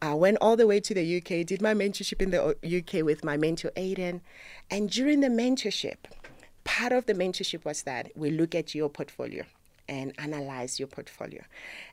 I 0.00 0.14
went 0.14 0.38
all 0.40 0.56
the 0.56 0.66
way 0.66 0.80
to 0.80 0.94
the 0.94 1.18
UK, 1.18 1.44
did 1.46 1.60
my 1.60 1.74
mentorship 1.74 2.22
in 2.22 2.30
the 2.30 2.42
uh, 2.42 2.78
UK 2.78 3.04
with 3.04 3.22
my 3.22 3.36
mentor, 3.36 3.72
Aiden. 3.76 4.22
And 4.70 4.88
during 4.88 5.20
the 5.20 5.28
mentorship, 5.28 5.98
part 6.64 6.92
of 6.92 7.04
the 7.04 7.12
mentorship 7.12 7.66
was 7.66 7.82
that 7.82 8.10
we 8.16 8.30
look 8.30 8.54
at 8.54 8.74
your 8.74 8.88
portfolio 8.88 9.44
and 9.90 10.14
analyze 10.18 10.78
your 10.78 10.86
portfolio. 10.88 11.42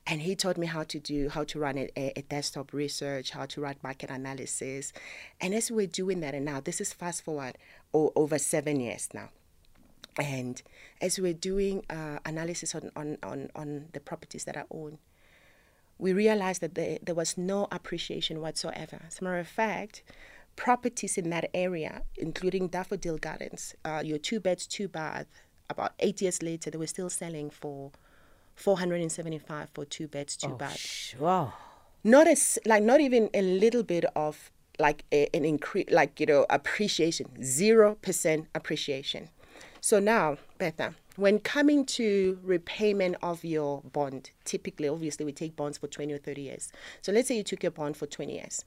And 0.05 0.21
he 0.21 0.35
taught 0.35 0.57
me 0.57 0.67
how 0.67 0.83
to 0.83 0.99
do, 0.99 1.29
how 1.29 1.43
to 1.45 1.59
run 1.59 1.77
a, 1.77 1.89
a 1.97 2.21
desktop 2.21 2.71
research, 2.71 3.31
how 3.31 3.47
to 3.47 3.59
write 3.59 3.83
market 3.83 4.09
analysis. 4.11 4.93
And 5.41 5.53
as 5.53 5.71
we're 5.71 5.87
doing 5.87 6.19
that, 6.21 6.35
and 6.35 6.45
now 6.45 6.61
this 6.61 6.79
is 6.79 6.93
fast 6.93 7.23
forward 7.25 7.57
over 7.93 8.37
seven 8.37 8.79
years 8.79 9.09
now. 9.13 9.29
And 10.19 10.61
as 11.01 11.19
we're 11.19 11.33
doing 11.33 11.83
uh, 11.89 12.19
analysis 12.25 12.75
on, 12.75 12.91
on, 12.95 13.17
on, 13.23 13.49
on 13.55 13.85
the 13.93 13.99
properties 13.99 14.45
that 14.45 14.55
I 14.55 14.63
own, 14.71 14.99
we 15.97 16.13
realized 16.13 16.61
that 16.61 16.75
there, 16.75 16.99
there 17.01 17.15
was 17.15 17.37
no 17.37 17.67
appreciation 17.71 18.39
whatsoever. 18.41 19.01
As 19.07 19.19
a 19.19 19.23
matter 19.23 19.39
of 19.39 19.47
fact, 19.47 20.03
properties 20.55 21.17
in 21.17 21.29
that 21.31 21.49
area, 21.53 22.03
including 22.15 22.67
Daffodil 22.67 23.17
Gardens, 23.17 23.75
uh, 23.83 24.01
your 24.05 24.19
two 24.19 24.39
beds, 24.39 24.67
two 24.67 24.87
bath, 24.87 25.27
about 25.69 25.93
eight 25.99 26.21
years 26.21 26.41
later, 26.41 26.69
they 26.71 26.77
were 26.77 26.87
still 26.87 27.09
selling 27.09 27.49
for 27.49 27.91
475 28.55 29.69
for 29.73 29.85
two 29.85 30.07
beds, 30.07 30.35
two 30.35 30.47
Oh, 30.51 30.55
bath. 30.55 30.77
sh- 30.77 31.15
wow. 31.15 31.53
Not 32.03 32.27
as 32.27 32.57
like 32.65 32.83
not 32.83 33.01
even 33.01 33.29
a 33.33 33.41
little 33.41 33.83
bit 33.83 34.05
of 34.15 34.51
like 34.79 35.03
a, 35.11 35.27
an 35.35 35.43
increase, 35.45 35.87
like 35.91 36.19
you 36.19 36.25
know, 36.25 36.45
appreciation. 36.49 37.27
Zero 37.43 37.95
percent 38.01 38.47
appreciation. 38.55 39.29
So 39.81 39.99
now, 39.99 40.37
Bertha, 40.57 40.95
when 41.15 41.39
coming 41.39 41.85
to 41.85 42.39
repayment 42.43 43.15
of 43.21 43.43
your 43.43 43.81
bond, 43.81 44.31
typically, 44.45 44.87
obviously, 44.87 45.25
we 45.25 45.31
take 45.31 45.55
bonds 45.55 45.77
for 45.77 45.87
20 45.87 46.13
or 46.13 46.17
30 46.17 46.41
years. 46.41 46.71
So 47.01 47.11
let's 47.11 47.27
say 47.27 47.37
you 47.37 47.43
took 47.43 47.63
your 47.63 47.71
bond 47.71 47.97
for 47.97 48.05
20 48.05 48.33
years. 48.33 48.63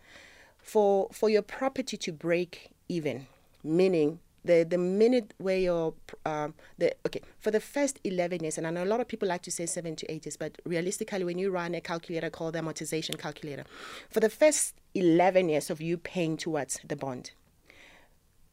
For 0.59 1.09
for 1.13 1.31
your 1.31 1.43
property 1.43 1.97
to 1.97 2.13
break 2.13 2.71
even, 2.89 3.27
meaning 3.65 4.19
the 4.45 4.65
the 4.69 4.79
minute 4.79 5.35
where 5.39 5.59
your 5.59 5.95
um, 6.25 6.55
the 6.79 6.95
okay 7.07 7.21
for 7.39 7.51
the 7.51 7.61
first 7.61 8.01
11 8.05 8.41
years 8.43 8.59
and 8.59 8.67
i 8.67 8.71
know 8.71 8.85
a 8.85 8.87
lot 8.87 9.01
of 9.01 9.09
people 9.09 9.29
like 9.29 9.43
to 9.43 9.51
say 9.51 9.67
7 9.67 9.97
to 9.97 10.11
8 10.11 10.27
years 10.27 10.37
but 10.37 10.59
realistically 10.65 11.25
when 11.25 11.39
you 11.39 11.51
run 11.51 11.75
a 11.75 11.81
calculator 11.81 12.31
called 12.31 12.55
the 12.55 12.61
amortization 12.61 13.19
calculator 13.19 13.65
for 14.09 14.21
the 14.21 14.31
first 14.31 14.75
11 14.95 15.49
years 15.49 15.71
of 15.71 15.81
you 15.81 15.97
paying 15.97 16.37
towards 16.37 16.81
the 16.87 16.97
bond 16.97 17.33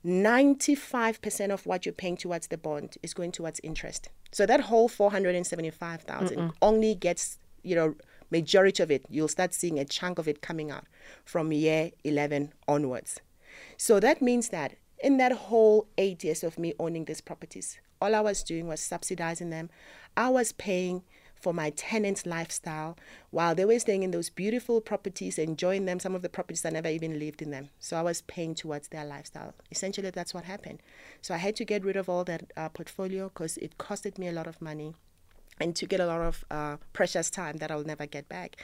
95% 0.06 1.52
of 1.52 1.65
what 1.65 1.86
you're 1.86 1.91
paying 1.91 2.15
towards 2.15 2.47
the 2.47 2.58
bond 2.58 2.97
is 3.04 3.13
going 3.13 3.32
towards 3.32 3.60
interest. 3.62 4.10
So 4.32 4.45
that 4.45 4.62
whole 4.62 4.88
475,000 4.88 6.54
only 6.62 6.95
gets, 6.95 7.39
you 7.63 7.76
know, 7.76 7.95
majority 8.32 8.84
of 8.84 8.91
it, 8.91 9.06
you'll 9.10 9.28
start 9.28 9.54
seeing 9.54 9.80
a 9.80 9.86
chunk 9.86 10.17
of 10.17 10.28
it 10.28 10.41
coming 10.41 10.71
out 10.71 10.86
from 11.26 11.52
year 11.52 11.91
11 12.06 12.54
onwards. 12.67 13.19
So 13.76 14.00
that 14.00 14.21
means 14.21 14.50
that 14.50 14.76
in 14.99 15.17
that 15.17 15.31
whole 15.31 15.88
8 15.97 16.23
years 16.23 16.43
of 16.43 16.57
me 16.57 16.73
owning 16.79 17.05
these 17.05 17.21
properties, 17.21 17.77
all 18.01 18.15
I 18.15 18.21
was 18.21 18.43
doing 18.43 18.67
was 18.67 18.79
subsidizing 18.79 19.49
them. 19.49 19.69
I 20.15 20.29
was 20.29 20.51
paying 20.51 21.03
for 21.39 21.53
my 21.53 21.69
tenants' 21.71 22.25
lifestyle 22.25 22.97
while 23.29 23.53
they 23.53 23.65
were 23.65 23.79
staying 23.79 24.03
in 24.03 24.12
those 24.12 24.29
beautiful 24.29 24.81
properties, 24.81 25.38
enjoying 25.38 25.86
them. 25.86 25.99
Some 25.99 26.15
of 26.15 26.21
the 26.21 26.29
properties 26.29 26.65
I 26.65 26.71
never 26.71 26.89
even 26.89 27.19
lived 27.19 27.41
in 27.41 27.51
them. 27.51 27.69
So 27.79 27.97
I 27.97 28.01
was 28.01 28.21
paying 28.21 28.55
towards 28.55 28.88
their 28.88 29.05
lifestyle. 29.05 29.53
Essentially, 29.71 30.10
that's 30.10 30.33
what 30.33 30.45
happened. 30.45 30.81
So 31.21 31.33
I 31.33 31.38
had 31.38 31.55
to 31.57 31.65
get 31.65 31.86
rid 31.86 31.95
of 31.95 32.10
all 32.10 32.23
that 32.23 32.51
uh, 32.57 32.69
portfolio 32.69 33.29
because 33.29 33.57
it 33.57 33.77
costed 33.77 34.17
me 34.17 34.27
a 34.27 34.31
lot 34.31 34.47
of 34.47 34.62
money 34.62 34.95
and 35.60 35.75
to 35.75 35.86
get 35.86 35.99
a 35.99 36.05
lot 36.05 36.21
of 36.21 36.45
uh, 36.51 36.77
precious 36.93 37.29
time 37.29 37.57
that 37.57 37.71
I'll 37.71 37.83
never 37.83 38.05
get 38.05 38.27
back. 38.29 38.57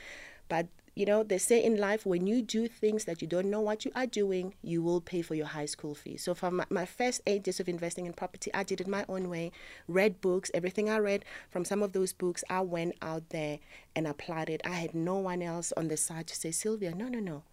But 0.49 0.67
you 0.95 1.05
know, 1.05 1.23
they 1.23 1.37
say 1.37 1.63
in 1.63 1.77
life, 1.77 2.05
when 2.05 2.27
you 2.27 2.41
do 2.41 2.67
things 2.67 3.05
that 3.05 3.21
you 3.21 3.27
don't 3.27 3.49
know 3.49 3.61
what 3.61 3.83
you 3.85 3.91
are 3.95 4.05
doing, 4.05 4.53
you 4.61 4.83
will 4.83 5.01
pay 5.01 5.21
for 5.21 5.33
your 5.33 5.47
high 5.47 5.65
school 5.65 5.95
fees. 5.95 6.23
So, 6.23 6.33
for 6.33 6.51
my, 6.51 6.65
my 6.69 6.85
first 6.85 7.21
eight 7.25 7.47
years 7.47 7.59
of 7.59 7.67
investing 7.67 8.05
in 8.05 8.13
property, 8.13 8.53
I 8.53 8.63
did 8.63 8.79
it 8.79 8.87
my 8.87 9.05
own 9.09 9.29
way, 9.29 9.51
read 9.87 10.21
books, 10.21 10.51
everything 10.53 10.89
I 10.89 10.97
read 10.97 11.25
from 11.49 11.65
some 11.65 11.81
of 11.81 11.93
those 11.93 12.13
books, 12.13 12.43
I 12.49 12.61
went 12.61 12.95
out 13.01 13.29
there 13.29 13.59
and 13.95 14.07
applied 14.07 14.49
it. 14.49 14.61
I 14.65 14.75
had 14.75 14.93
no 14.93 15.15
one 15.15 15.41
else 15.41 15.73
on 15.75 15.87
the 15.87 15.97
side 15.97 16.27
to 16.27 16.35
say, 16.35 16.51
Sylvia, 16.51 16.93
no, 16.93 17.07
no, 17.07 17.19
no. 17.19 17.43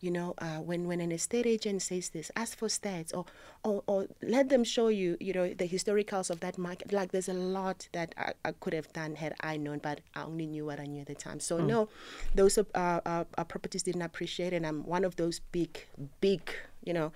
You 0.00 0.12
know, 0.12 0.34
uh, 0.38 0.58
when, 0.58 0.86
when 0.86 1.00
an 1.00 1.10
estate 1.10 1.46
agent 1.46 1.82
says 1.82 2.10
this, 2.10 2.30
ask 2.36 2.56
for 2.56 2.68
stats 2.68 3.12
or, 3.12 3.24
or, 3.64 3.82
or 3.86 4.06
let 4.22 4.48
them 4.48 4.62
show 4.62 4.88
you, 4.88 5.16
you 5.18 5.32
know, 5.32 5.52
the 5.52 5.68
historicals 5.68 6.30
of 6.30 6.38
that 6.40 6.56
market. 6.56 6.92
Like 6.92 7.10
there's 7.10 7.28
a 7.28 7.34
lot 7.34 7.88
that 7.92 8.14
I, 8.16 8.32
I 8.44 8.52
could 8.52 8.74
have 8.74 8.92
done 8.92 9.16
had 9.16 9.34
I 9.40 9.56
known, 9.56 9.78
but 9.78 10.00
I 10.14 10.22
only 10.22 10.46
knew 10.46 10.66
what 10.66 10.78
I 10.78 10.84
knew 10.84 11.00
at 11.00 11.08
the 11.08 11.14
time. 11.16 11.40
So 11.40 11.58
no, 11.58 11.88
those 12.34 12.58
uh, 12.58 12.64
uh, 12.74 13.24
uh, 13.36 13.44
properties 13.44 13.82
didn't 13.82 14.02
appreciate, 14.02 14.52
and 14.52 14.64
I'm 14.64 14.84
one 14.84 15.04
of 15.04 15.16
those 15.16 15.40
big, 15.40 15.86
big, 16.20 16.50
you 16.84 16.92
know, 16.92 17.12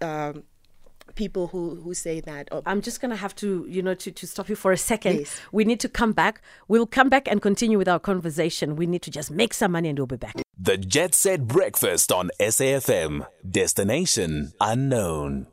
um, 0.00 0.44
people 1.14 1.48
who, 1.48 1.76
who 1.82 1.94
say 1.94 2.20
that. 2.20 2.48
Oh, 2.52 2.62
I'm 2.66 2.80
just 2.80 3.00
going 3.00 3.10
to 3.10 3.16
have 3.16 3.34
to, 3.36 3.66
you 3.68 3.82
know, 3.82 3.94
to, 3.94 4.10
to 4.10 4.26
stop 4.26 4.48
you 4.48 4.56
for 4.56 4.72
a 4.72 4.76
second. 4.76 5.20
Yes. 5.20 5.40
We 5.52 5.64
need 5.64 5.80
to 5.80 5.88
come 5.88 6.12
back. 6.12 6.40
We'll 6.68 6.86
come 6.86 7.08
back 7.08 7.28
and 7.28 7.40
continue 7.42 7.78
with 7.78 7.88
our 7.88 7.98
conversation. 7.98 8.76
We 8.76 8.86
need 8.86 9.02
to 9.02 9.10
just 9.10 9.30
make 9.30 9.54
some 9.54 9.72
money 9.72 9.88
and 9.88 9.98
we'll 9.98 10.06
be 10.06 10.16
back. 10.16 10.36
The 10.58 10.76
Jet 10.76 11.14
Set 11.14 11.46
Breakfast 11.46 12.12
on 12.12 12.30
SAFM. 12.40 13.26
Destination 13.48 14.52
unknown. 14.60 15.46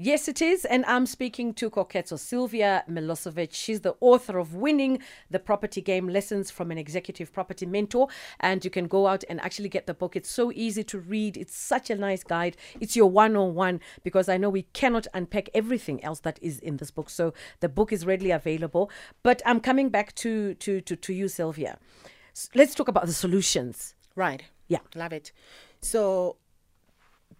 Yes, 0.00 0.28
it 0.28 0.40
is. 0.40 0.64
And 0.64 0.84
I'm 0.86 1.06
speaking 1.06 1.52
to 1.54 1.68
Koketso 1.68 2.16
Sylvia 2.16 2.84
Milosevic. 2.88 3.52
She's 3.52 3.80
the 3.80 3.96
author 4.00 4.38
of 4.38 4.54
Winning 4.54 5.00
the 5.28 5.40
Property 5.40 5.80
Game 5.80 6.08
Lessons 6.08 6.52
from 6.52 6.70
an 6.70 6.78
Executive 6.78 7.32
Property 7.32 7.66
Mentor. 7.66 8.06
And 8.38 8.64
you 8.64 8.70
can 8.70 8.86
go 8.86 9.08
out 9.08 9.24
and 9.28 9.40
actually 9.40 9.68
get 9.68 9.88
the 9.88 9.94
book. 9.94 10.14
It's 10.14 10.30
so 10.30 10.52
easy 10.54 10.84
to 10.84 11.00
read. 11.00 11.36
It's 11.36 11.56
such 11.56 11.90
a 11.90 11.96
nice 11.96 12.22
guide. 12.22 12.56
It's 12.78 12.94
your 12.94 13.10
one 13.10 13.34
on 13.34 13.56
one 13.56 13.80
because 14.04 14.28
I 14.28 14.36
know 14.36 14.48
we 14.48 14.62
cannot 14.72 15.08
unpack 15.14 15.48
everything 15.52 16.04
else 16.04 16.20
that 16.20 16.38
is 16.40 16.60
in 16.60 16.76
this 16.76 16.92
book. 16.92 17.10
So 17.10 17.34
the 17.58 17.68
book 17.68 17.92
is 17.92 18.06
readily 18.06 18.30
available. 18.30 18.92
But 19.24 19.42
I'm 19.44 19.58
coming 19.58 19.88
back 19.88 20.14
to, 20.16 20.54
to, 20.54 20.80
to, 20.80 20.94
to 20.94 21.12
you, 21.12 21.26
Sylvia. 21.26 21.76
Let's 22.54 22.76
talk 22.76 22.86
about 22.86 23.06
the 23.06 23.12
solutions. 23.12 23.96
Right. 24.14 24.44
Yeah. 24.68 24.78
Love 24.94 25.12
it. 25.12 25.32
So, 25.80 26.36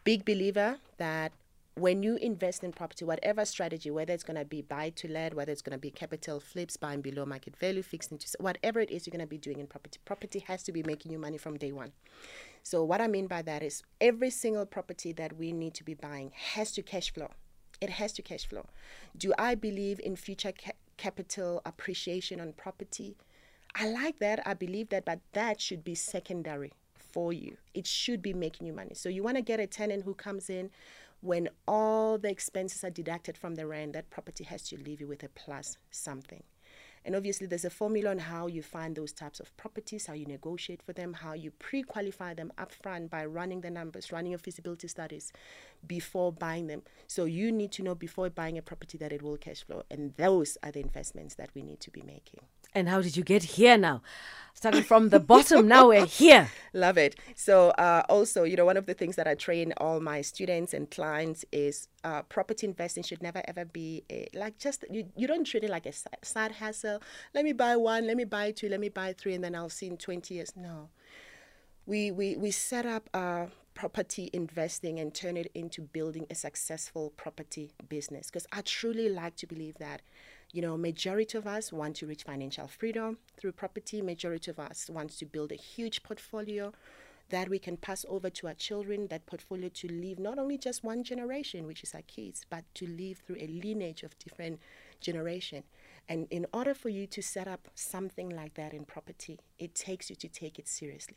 big 0.03 0.25
believer 0.25 0.79
that 0.97 1.31
when 1.79 2.03
you 2.03 2.17
invest 2.17 2.65
in 2.65 2.73
property, 2.73 3.05
whatever 3.05 3.45
strategy, 3.45 3.91
whether 3.91 4.13
it's 4.13 4.25
going 4.25 4.39
to 4.39 4.45
be 4.45 4.63
buy 4.63 4.91
to 4.91 5.09
let, 5.09 5.35
whether 5.35 5.53
it's 5.53 5.63
going 5.63 5.77
to 5.77 5.79
be 5.79 5.91
capital 5.91 6.41
flips, 6.41 6.77
buying 6.77 7.01
below 7.01 7.25
market 7.25 7.57
value, 7.57 7.83
fixed 7.83 8.13
into 8.13 8.29
whatever 8.41 8.81
it 8.81 8.91
is 8.91 9.07
you're 9.07 9.13
going 9.13 9.25
to 9.25 9.27
be 9.27 9.39
doing 9.39 9.61
in 9.61 9.67
property, 9.67 9.99
property 10.05 10.41
has 10.41 10.63
to 10.65 10.73
be 10.73 10.83
making 10.83 11.13
you 11.13 11.19
money 11.19 11.39
from 11.39 11.57
day 11.57 11.73
one. 11.73 11.93
So, 12.63 12.85
what 12.85 13.01
I 13.01 13.07
mean 13.07 13.27
by 13.27 13.43
that 13.43 13.63
is 13.63 13.83
every 14.01 14.31
single 14.31 14.67
property 14.67 15.13
that 15.13 15.37
we 15.37 15.53
need 15.53 15.75
to 15.75 15.85
be 15.85 15.95
buying 15.95 16.33
has 16.35 16.73
to 16.73 16.83
cash 16.83 17.13
flow. 17.13 17.31
It 17.81 17.91
has 17.91 18.13
to 18.15 18.23
cash 18.23 18.47
flow. 18.47 18.67
Do 19.17 19.33
I 19.39 19.55
believe 19.55 20.01
in 20.01 20.17
future 20.17 20.53
ca- 20.53 20.73
capital 20.97 21.63
appreciation 21.65 22.41
on 22.41 22.53
property? 22.53 23.17
I 23.75 23.89
like 23.89 24.19
that. 24.19 24.41
I 24.45 24.55
believe 24.55 24.89
that, 24.89 25.05
but 25.05 25.21
that 25.33 25.61
should 25.61 25.85
be 25.85 25.95
secondary 25.95 26.73
for 27.13 27.33
you. 27.33 27.57
It 27.75 27.87
should 27.87 28.21
be 28.21 28.33
making 28.33 28.67
you 28.67 28.73
money. 28.73 28.95
So 28.95 29.09
you 29.09 29.23
want 29.23 29.37
to 29.37 29.43
get 29.43 29.61
a 29.61 29.67
tenant 29.67 30.05
who 30.05 30.15
comes 30.15 30.51
in 30.51 30.71
when 31.21 31.49
all 31.67 32.19
the 32.19 32.31
expenses 32.31 32.85
are 32.85 32.91
deducted 32.91 33.37
from 33.37 33.55
the 33.55 33.67
rent, 33.67 33.93
that 33.93 34.11
property 34.11 34.45
has 34.45 34.63
to 34.69 34.77
leave 34.77 35.01
you 35.01 35.09
with 35.09 35.23
a 35.23 35.29
plus 35.29 35.77
something. 35.91 36.43
And 37.05 37.17
obviously, 37.17 37.47
there's 37.47 37.65
a 37.65 37.71
formula 37.71 38.11
on 38.11 38.19
how 38.19 38.49
you 38.49 38.63
find 38.63 38.95
those 38.95 39.13
types 39.13 39.41
of 39.41 39.57
properties, 39.57 40.07
how 40.07 40.13
you 40.13 40.27
negotiate 40.27 40.83
for 40.83 40.93
them, 40.93 41.15
how 41.15 41.33
you 41.33 41.53
pre 41.53 41.83
qualify 41.83 42.35
them 42.35 42.53
upfront 42.59 43.09
by 43.09 43.25
running 43.25 43.61
the 43.61 43.71
numbers, 43.71 44.13
running 44.13 44.33
your 44.33 44.39
feasibility 44.39 44.89
studies 44.89 45.33
before 45.87 46.33
buying 46.33 46.67
them. 46.67 46.83
So, 47.07 47.25
you 47.25 47.51
need 47.53 47.73
to 47.73 47.83
know 47.83 47.95
before 47.95 48.29
buying 48.31 48.59
a 48.59 48.63
property 48.63 48.99
that 48.99 49.13
it 49.13 49.23
will 49.23 49.37
cash 49.37 49.63
flow. 49.63 49.85
And 49.91 50.15
those 50.17 50.59
are 50.63 50.73
the 50.73 50.81
investments 50.81 51.37
that 51.37 51.51
we 51.55 51.63
need 51.63 51.81
to 51.81 51.91
be 51.91 52.03
making. 52.03 52.41
And 52.75 52.89
how 52.89 53.01
did 53.01 53.17
you 53.17 53.23
get 53.23 53.43
here 53.43 53.79
now? 53.79 54.03
Starting 54.59 54.83
from 54.83 55.11
the 55.11 55.21
bottom, 55.21 55.69
now 55.69 55.87
we're 55.87 56.05
here. 56.05 56.51
Love 56.73 56.99
it. 56.99 57.15
So, 57.37 57.71
uh, 57.71 58.03
also, 58.09 58.43
you 58.43 58.57
know, 58.57 58.65
one 58.65 58.77
of 58.77 58.87
the 58.87 58.95
things 58.95 59.15
that 59.15 59.29
I 59.29 59.37
train 59.37 59.73
all 59.77 60.01
my 60.01 60.21
students 60.21 60.75
and 60.75 60.91
clients 60.91 61.45
is 61.53 61.87
uh, 62.03 62.23
property 62.23 62.67
investing 62.67 63.05
should 63.05 63.23
never 63.23 63.41
ever 63.47 63.65
be 63.65 64.03
a, 64.11 64.27
like 64.35 64.59
just 64.59 64.85
you, 64.91 65.05
you 65.17 65.29
don't 65.29 65.45
treat 65.45 65.63
it 65.63 65.71
like 65.71 65.87
a 65.87 65.93
si- 65.93 66.09
side 66.23 66.51
hustle. 66.51 67.01
Let 67.35 67.45
me 67.45 67.53
buy 67.53 67.77
one, 67.77 68.09
let 68.09 68.17
me 68.17 68.25
buy 68.25 68.51
two, 68.51 68.69
let 68.69 68.81
me 68.81 68.89
buy 68.89 69.13
three, 69.13 69.35
and 69.35 69.45
then 69.45 69.55
I'll 69.55 69.69
see 69.69 69.87
in 69.87 69.97
20 69.97 70.35
years. 70.35 70.53
No. 70.57 70.89
We, 71.87 72.11
we, 72.11 72.37
we 72.37 72.51
set 72.51 72.85
up 72.85 73.09
uh, 73.15 73.47
property 73.75 74.29
investing 74.33 74.99
and 74.99 75.15
turn 75.15 75.37
it 75.37 75.53
into 75.55 75.83
building 75.83 76.27
a 76.31 76.35
successful 76.35 77.13
property 77.17 77.71
business 77.89 78.27
because 78.27 78.47
I 78.53 78.63
truly 78.63 79.09
like 79.09 79.37
to 79.37 79.47
believe 79.47 79.79
that 79.79 80.03
you 80.53 80.63
know 80.63 80.77
majority 80.77 81.37
of 81.37 81.47
us 81.47 81.73
want 81.73 81.97
to 81.97 82.07
reach 82.07 82.23
financial 82.23 82.67
freedom 82.67 83.19
through 83.37 83.53
property. 83.53 84.01
Majority 84.03 84.51
of 84.51 84.59
us 84.59 84.89
wants 84.89 85.19
to 85.19 85.27
build 85.27 85.53
a 85.53 85.57
huge 85.57 86.03
portfolio 86.03 86.73
that 87.31 87.51
we 87.51 87.59
can 87.59 87.77
pass 87.77 88.07
over 88.09 88.31
to 88.31 88.47
our 88.47 88.55
children. 88.55 89.09
That 89.09 89.27
portfolio 89.27 89.69
to 89.69 89.89
live 89.89 90.19
not 90.19 90.39
only 90.39 90.57
just 90.59 90.83
one 90.83 91.05
generation 91.05 91.67
which 91.67 91.83
is 91.83 91.95
our 91.95 92.03
kids 92.03 92.47
but 92.49 92.65
to 92.75 92.87
live 92.87 93.19
through 93.19 93.37
a 93.37 93.47
lineage 93.47 94.03
of 94.03 94.19
different 94.19 94.61
generation. 95.01 95.65
And 96.11 96.27
in 96.31 96.47
order 96.55 96.73
for 96.73 96.89
you 96.89 97.07
to 97.09 97.21
set 97.21 97.47
up 97.47 97.69
something 97.75 98.31
like 98.31 98.55
that 98.55 98.73
in 98.73 98.85
property 98.85 99.39
it 99.59 99.75
takes 99.75 100.09
you 100.09 100.17
to 100.17 100.29
take 100.29 100.59
it 100.59 100.67
seriously 100.67 101.17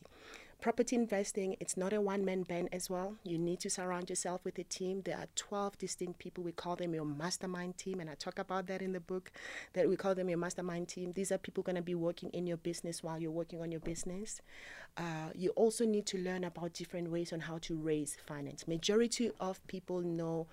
property 0.61 0.95
investing, 0.95 1.55
it's 1.59 1.75
not 1.75 1.91
a 1.91 1.99
one 1.99 2.23
man 2.23 2.43
band 2.43 2.69
as 2.71 2.89
well. 2.89 3.15
You 3.23 3.37
need 3.37 3.59
to 3.61 3.69
surround 3.69 4.09
yourself 4.09 4.45
with 4.45 4.59
a 4.59 4.63
team. 4.63 5.01
There 5.03 5.17
are 5.17 5.25
12 5.35 5.77
distinct 5.79 6.19
people. 6.19 6.43
We 6.43 6.51
call 6.51 6.75
them 6.75 6.93
your 6.93 7.03
mastermind 7.03 7.77
team. 7.77 7.99
And 7.99 8.09
I 8.09 8.13
talk 8.13 8.37
about 8.37 8.67
that 8.67 8.81
in 8.81 8.93
the 8.93 8.99
book 8.99 9.31
that 9.73 9.89
we 9.89 9.95
call 9.95 10.13
them 10.13 10.29
your 10.29 10.37
mastermind 10.37 10.87
team. 10.87 11.13
These 11.13 11.31
are 11.31 11.39
people 11.39 11.63
going 11.63 11.75
to 11.75 11.81
be 11.81 11.95
working 11.95 12.29
in 12.29 12.45
your 12.45 12.57
business 12.57 13.01
while 13.01 13.19
you're 13.19 13.31
working 13.31 13.59
on 13.59 13.71
your 13.71 13.81
business. 13.81 14.41
Uh, 14.97 15.29
you 15.33 15.49
also 15.51 15.85
need 15.85 16.05
to 16.05 16.17
learn 16.17 16.43
about 16.43 16.73
different 16.73 17.09
ways 17.09 17.33
on 17.33 17.39
how 17.39 17.57
to 17.59 17.75
raise 17.75 18.17
finance. 18.25 18.67
Majority 18.67 19.31
of 19.39 19.65
people 19.67 20.01
know 20.01 20.47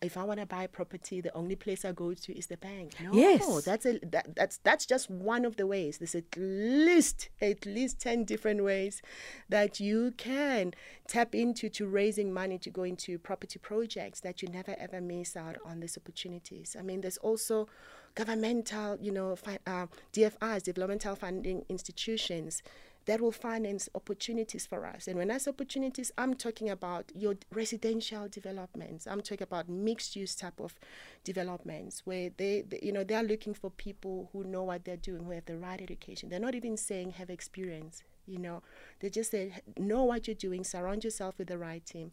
if 0.00 0.16
I 0.16 0.24
want 0.24 0.40
to 0.40 0.46
buy 0.46 0.66
property, 0.66 1.20
the 1.20 1.34
only 1.34 1.56
place 1.56 1.84
I 1.84 1.92
go 1.92 2.14
to 2.14 2.38
is 2.38 2.46
the 2.46 2.56
bank. 2.56 2.94
No, 3.02 3.12
Yes. 3.12 3.64
that's 3.64 3.84
a 3.86 3.98
that, 3.98 4.34
that's 4.36 4.58
that's 4.58 4.86
just 4.86 5.10
one 5.10 5.44
of 5.44 5.56
the 5.56 5.66
ways. 5.66 5.98
There's 5.98 6.14
at 6.14 6.36
least 6.36 7.28
at 7.40 7.66
least 7.66 8.00
ten 8.00 8.24
different 8.24 8.62
ways 8.64 9.02
that 9.48 9.80
you 9.80 10.12
can 10.16 10.72
tap 11.08 11.34
into 11.34 11.68
to 11.70 11.86
raising 11.86 12.32
money 12.32 12.58
to 12.58 12.70
go 12.70 12.82
into 12.84 13.18
property 13.18 13.58
projects 13.58 14.20
that 14.20 14.42
you 14.42 14.48
never 14.48 14.74
ever 14.78 15.00
miss 15.00 15.36
out 15.36 15.56
on 15.64 15.80
these 15.80 15.96
opportunities. 15.96 16.76
I 16.78 16.82
mean, 16.82 17.00
there's 17.00 17.18
also 17.18 17.68
governmental, 18.14 18.96
you 19.00 19.12
know, 19.12 19.36
fi- 19.36 19.58
uh, 19.66 19.86
DFIs, 20.12 20.62
developmental 20.62 21.14
funding 21.14 21.64
institutions 21.68 22.62
that 23.06 23.20
will 23.20 23.32
finance 23.32 23.88
opportunities 23.94 24.66
for 24.66 24.84
us. 24.84 25.06
And 25.06 25.16
when 25.16 25.30
I 25.30 25.38
say 25.38 25.50
opportunities, 25.50 26.10
I'm 26.18 26.34
talking 26.34 26.68
about 26.68 27.10
your 27.14 27.34
residential 27.52 28.28
developments. 28.28 29.06
I'm 29.06 29.20
talking 29.20 29.44
about 29.44 29.68
mixed 29.68 30.16
use 30.16 30.34
type 30.34 30.60
of 30.60 30.74
developments 31.22 32.02
where 32.04 32.30
they, 32.36 32.62
they, 32.68 32.80
you 32.82 32.92
know, 32.92 33.04
they 33.04 33.14
are 33.14 33.22
looking 33.22 33.54
for 33.54 33.70
people 33.70 34.28
who 34.32 34.42
know 34.44 34.64
what 34.64 34.84
they're 34.84 34.96
doing, 34.96 35.24
who 35.24 35.30
have 35.30 35.46
the 35.46 35.56
right 35.56 35.80
education. 35.80 36.28
They're 36.28 36.40
not 36.40 36.56
even 36.56 36.76
saying 36.76 37.12
have 37.12 37.30
experience, 37.30 38.02
you 38.26 38.38
know. 38.38 38.62
They 39.00 39.08
just 39.08 39.30
say 39.30 39.52
know 39.78 40.02
what 40.02 40.26
you're 40.26 40.34
doing, 40.34 40.64
surround 40.64 41.04
yourself 41.04 41.38
with 41.38 41.46
the 41.46 41.58
right 41.58 41.86
team. 41.86 42.10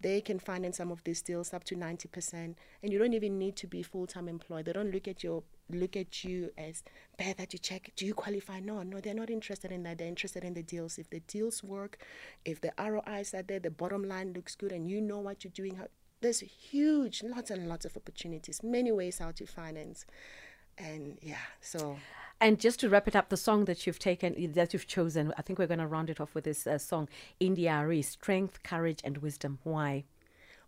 They 0.00 0.20
can 0.20 0.38
finance 0.38 0.76
some 0.76 0.90
of 0.90 1.02
these 1.04 1.22
deals 1.22 1.54
up 1.54 1.64
to 1.64 1.76
90%, 1.76 2.54
and 2.82 2.92
you 2.92 2.98
don't 2.98 3.14
even 3.14 3.38
need 3.38 3.56
to 3.56 3.66
be 3.66 3.82
full-time 3.82 4.28
employed. 4.28 4.66
They 4.66 4.72
don't 4.72 4.92
look 4.92 5.08
at 5.08 5.24
your 5.24 5.42
look 5.70 5.96
at 5.96 6.24
you 6.24 6.50
as 6.58 6.82
bear 7.16 7.34
that 7.34 7.52
you 7.52 7.58
check 7.58 7.90
do 7.96 8.06
you 8.06 8.14
qualify? 8.14 8.60
No 8.60 8.82
no 8.82 9.00
they're 9.00 9.14
not 9.14 9.30
interested 9.30 9.72
in 9.72 9.82
that. 9.84 9.98
They're 9.98 10.08
interested 10.08 10.44
in 10.44 10.54
the 10.54 10.62
deals. 10.62 10.98
If 10.98 11.10
the 11.10 11.20
deals 11.20 11.62
work 11.62 11.98
if 12.44 12.60
the 12.60 12.72
rois 12.78 13.34
are 13.34 13.42
there 13.42 13.60
the 13.60 13.70
bottom 13.70 14.06
line 14.06 14.32
looks 14.32 14.54
good 14.54 14.72
and 14.72 14.88
you 14.88 15.00
know 15.00 15.18
what 15.18 15.44
you're 15.44 15.52
doing 15.52 15.80
there's 16.20 16.40
huge 16.40 17.22
lots 17.22 17.50
and 17.50 17.68
lots 17.68 17.84
of 17.84 17.96
opportunities 17.96 18.62
many 18.62 18.92
ways 18.92 19.18
how 19.18 19.30
to 19.32 19.46
finance. 19.46 20.06
And 20.78 21.18
yeah 21.22 21.36
so. 21.60 21.96
And 22.40 22.58
just 22.58 22.80
to 22.80 22.88
wrap 22.88 23.06
it 23.06 23.14
up, 23.14 23.28
the 23.28 23.36
song 23.36 23.64
that 23.66 23.86
you've 23.86 23.98
taken, 23.98 24.52
that 24.52 24.72
you've 24.72 24.88
chosen, 24.88 25.32
I 25.38 25.42
think 25.42 25.58
we're 25.58 25.68
going 25.68 25.78
to 25.78 25.86
round 25.86 26.10
it 26.10 26.20
off 26.20 26.34
with 26.34 26.44
this 26.44 26.66
uh, 26.66 26.78
song, 26.78 27.08
India 27.38 27.86
Strength, 28.02 28.62
Courage, 28.64 29.00
and 29.04 29.18
Wisdom. 29.18 29.60
Why? 29.62 30.04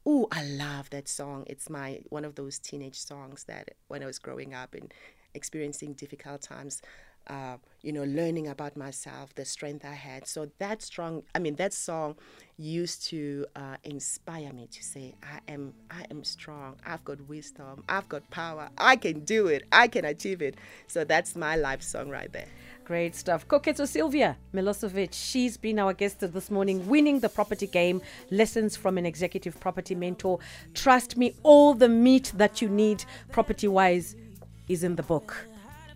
Oh, 0.06 0.28
I 0.30 0.44
love 0.44 0.90
that 0.90 1.08
song. 1.08 1.44
It's 1.48 1.68
my 1.68 2.00
one 2.10 2.24
of 2.24 2.36
those 2.36 2.58
teenage 2.58 2.98
songs 2.98 3.44
that 3.44 3.74
when 3.88 4.02
I 4.02 4.06
was 4.06 4.18
growing 4.20 4.54
up 4.54 4.74
and 4.74 4.92
experiencing 5.34 5.94
difficult 5.94 6.42
times, 6.42 6.80
uh, 7.28 7.56
you 7.82 7.92
know, 7.92 8.04
learning 8.04 8.48
about 8.48 8.76
myself, 8.76 9.34
the 9.34 9.44
strength 9.44 9.84
I 9.84 9.92
had. 9.94 10.26
So 10.26 10.50
that 10.58 10.82
strong, 10.82 11.22
I 11.34 11.38
mean, 11.38 11.54
that 11.56 11.72
song 11.72 12.16
used 12.56 13.06
to 13.08 13.46
uh, 13.54 13.76
inspire 13.84 14.52
me 14.52 14.66
to 14.68 14.82
say, 14.82 15.14
I 15.22 15.40
am, 15.52 15.72
I 15.90 16.04
am 16.10 16.24
strong. 16.24 16.76
I've 16.84 17.04
got 17.04 17.20
wisdom. 17.28 17.84
I've 17.88 18.08
got 18.08 18.28
power. 18.30 18.70
I 18.78 18.96
can 18.96 19.20
do 19.20 19.46
it. 19.46 19.64
I 19.70 19.88
can 19.88 20.04
achieve 20.04 20.42
it. 20.42 20.56
So 20.88 21.04
that's 21.04 21.36
my 21.36 21.56
life 21.56 21.82
song 21.82 22.08
right 22.08 22.32
there. 22.32 22.48
Great 22.84 23.16
stuff. 23.16 23.46
Koketso 23.48 23.86
Sylvia 23.86 24.36
Milosevic, 24.54 25.10
she's 25.12 25.56
been 25.56 25.78
our 25.78 25.92
guest 25.92 26.20
this 26.20 26.50
morning, 26.50 26.88
winning 26.88 27.20
the 27.20 27.28
property 27.28 27.66
game, 27.66 28.00
lessons 28.30 28.76
from 28.76 28.96
an 28.96 29.04
executive 29.04 29.58
property 29.58 29.94
mentor. 29.94 30.38
Trust 30.72 31.16
me, 31.16 31.34
all 31.42 31.74
the 31.74 31.88
meat 31.88 32.32
that 32.36 32.62
you 32.62 32.68
need 32.68 33.04
property 33.32 33.66
wise 33.66 34.14
is 34.68 34.84
in 34.84 34.94
the 34.94 35.02
book. 35.02 35.36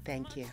Thank 0.04 0.36
you. 0.36 0.46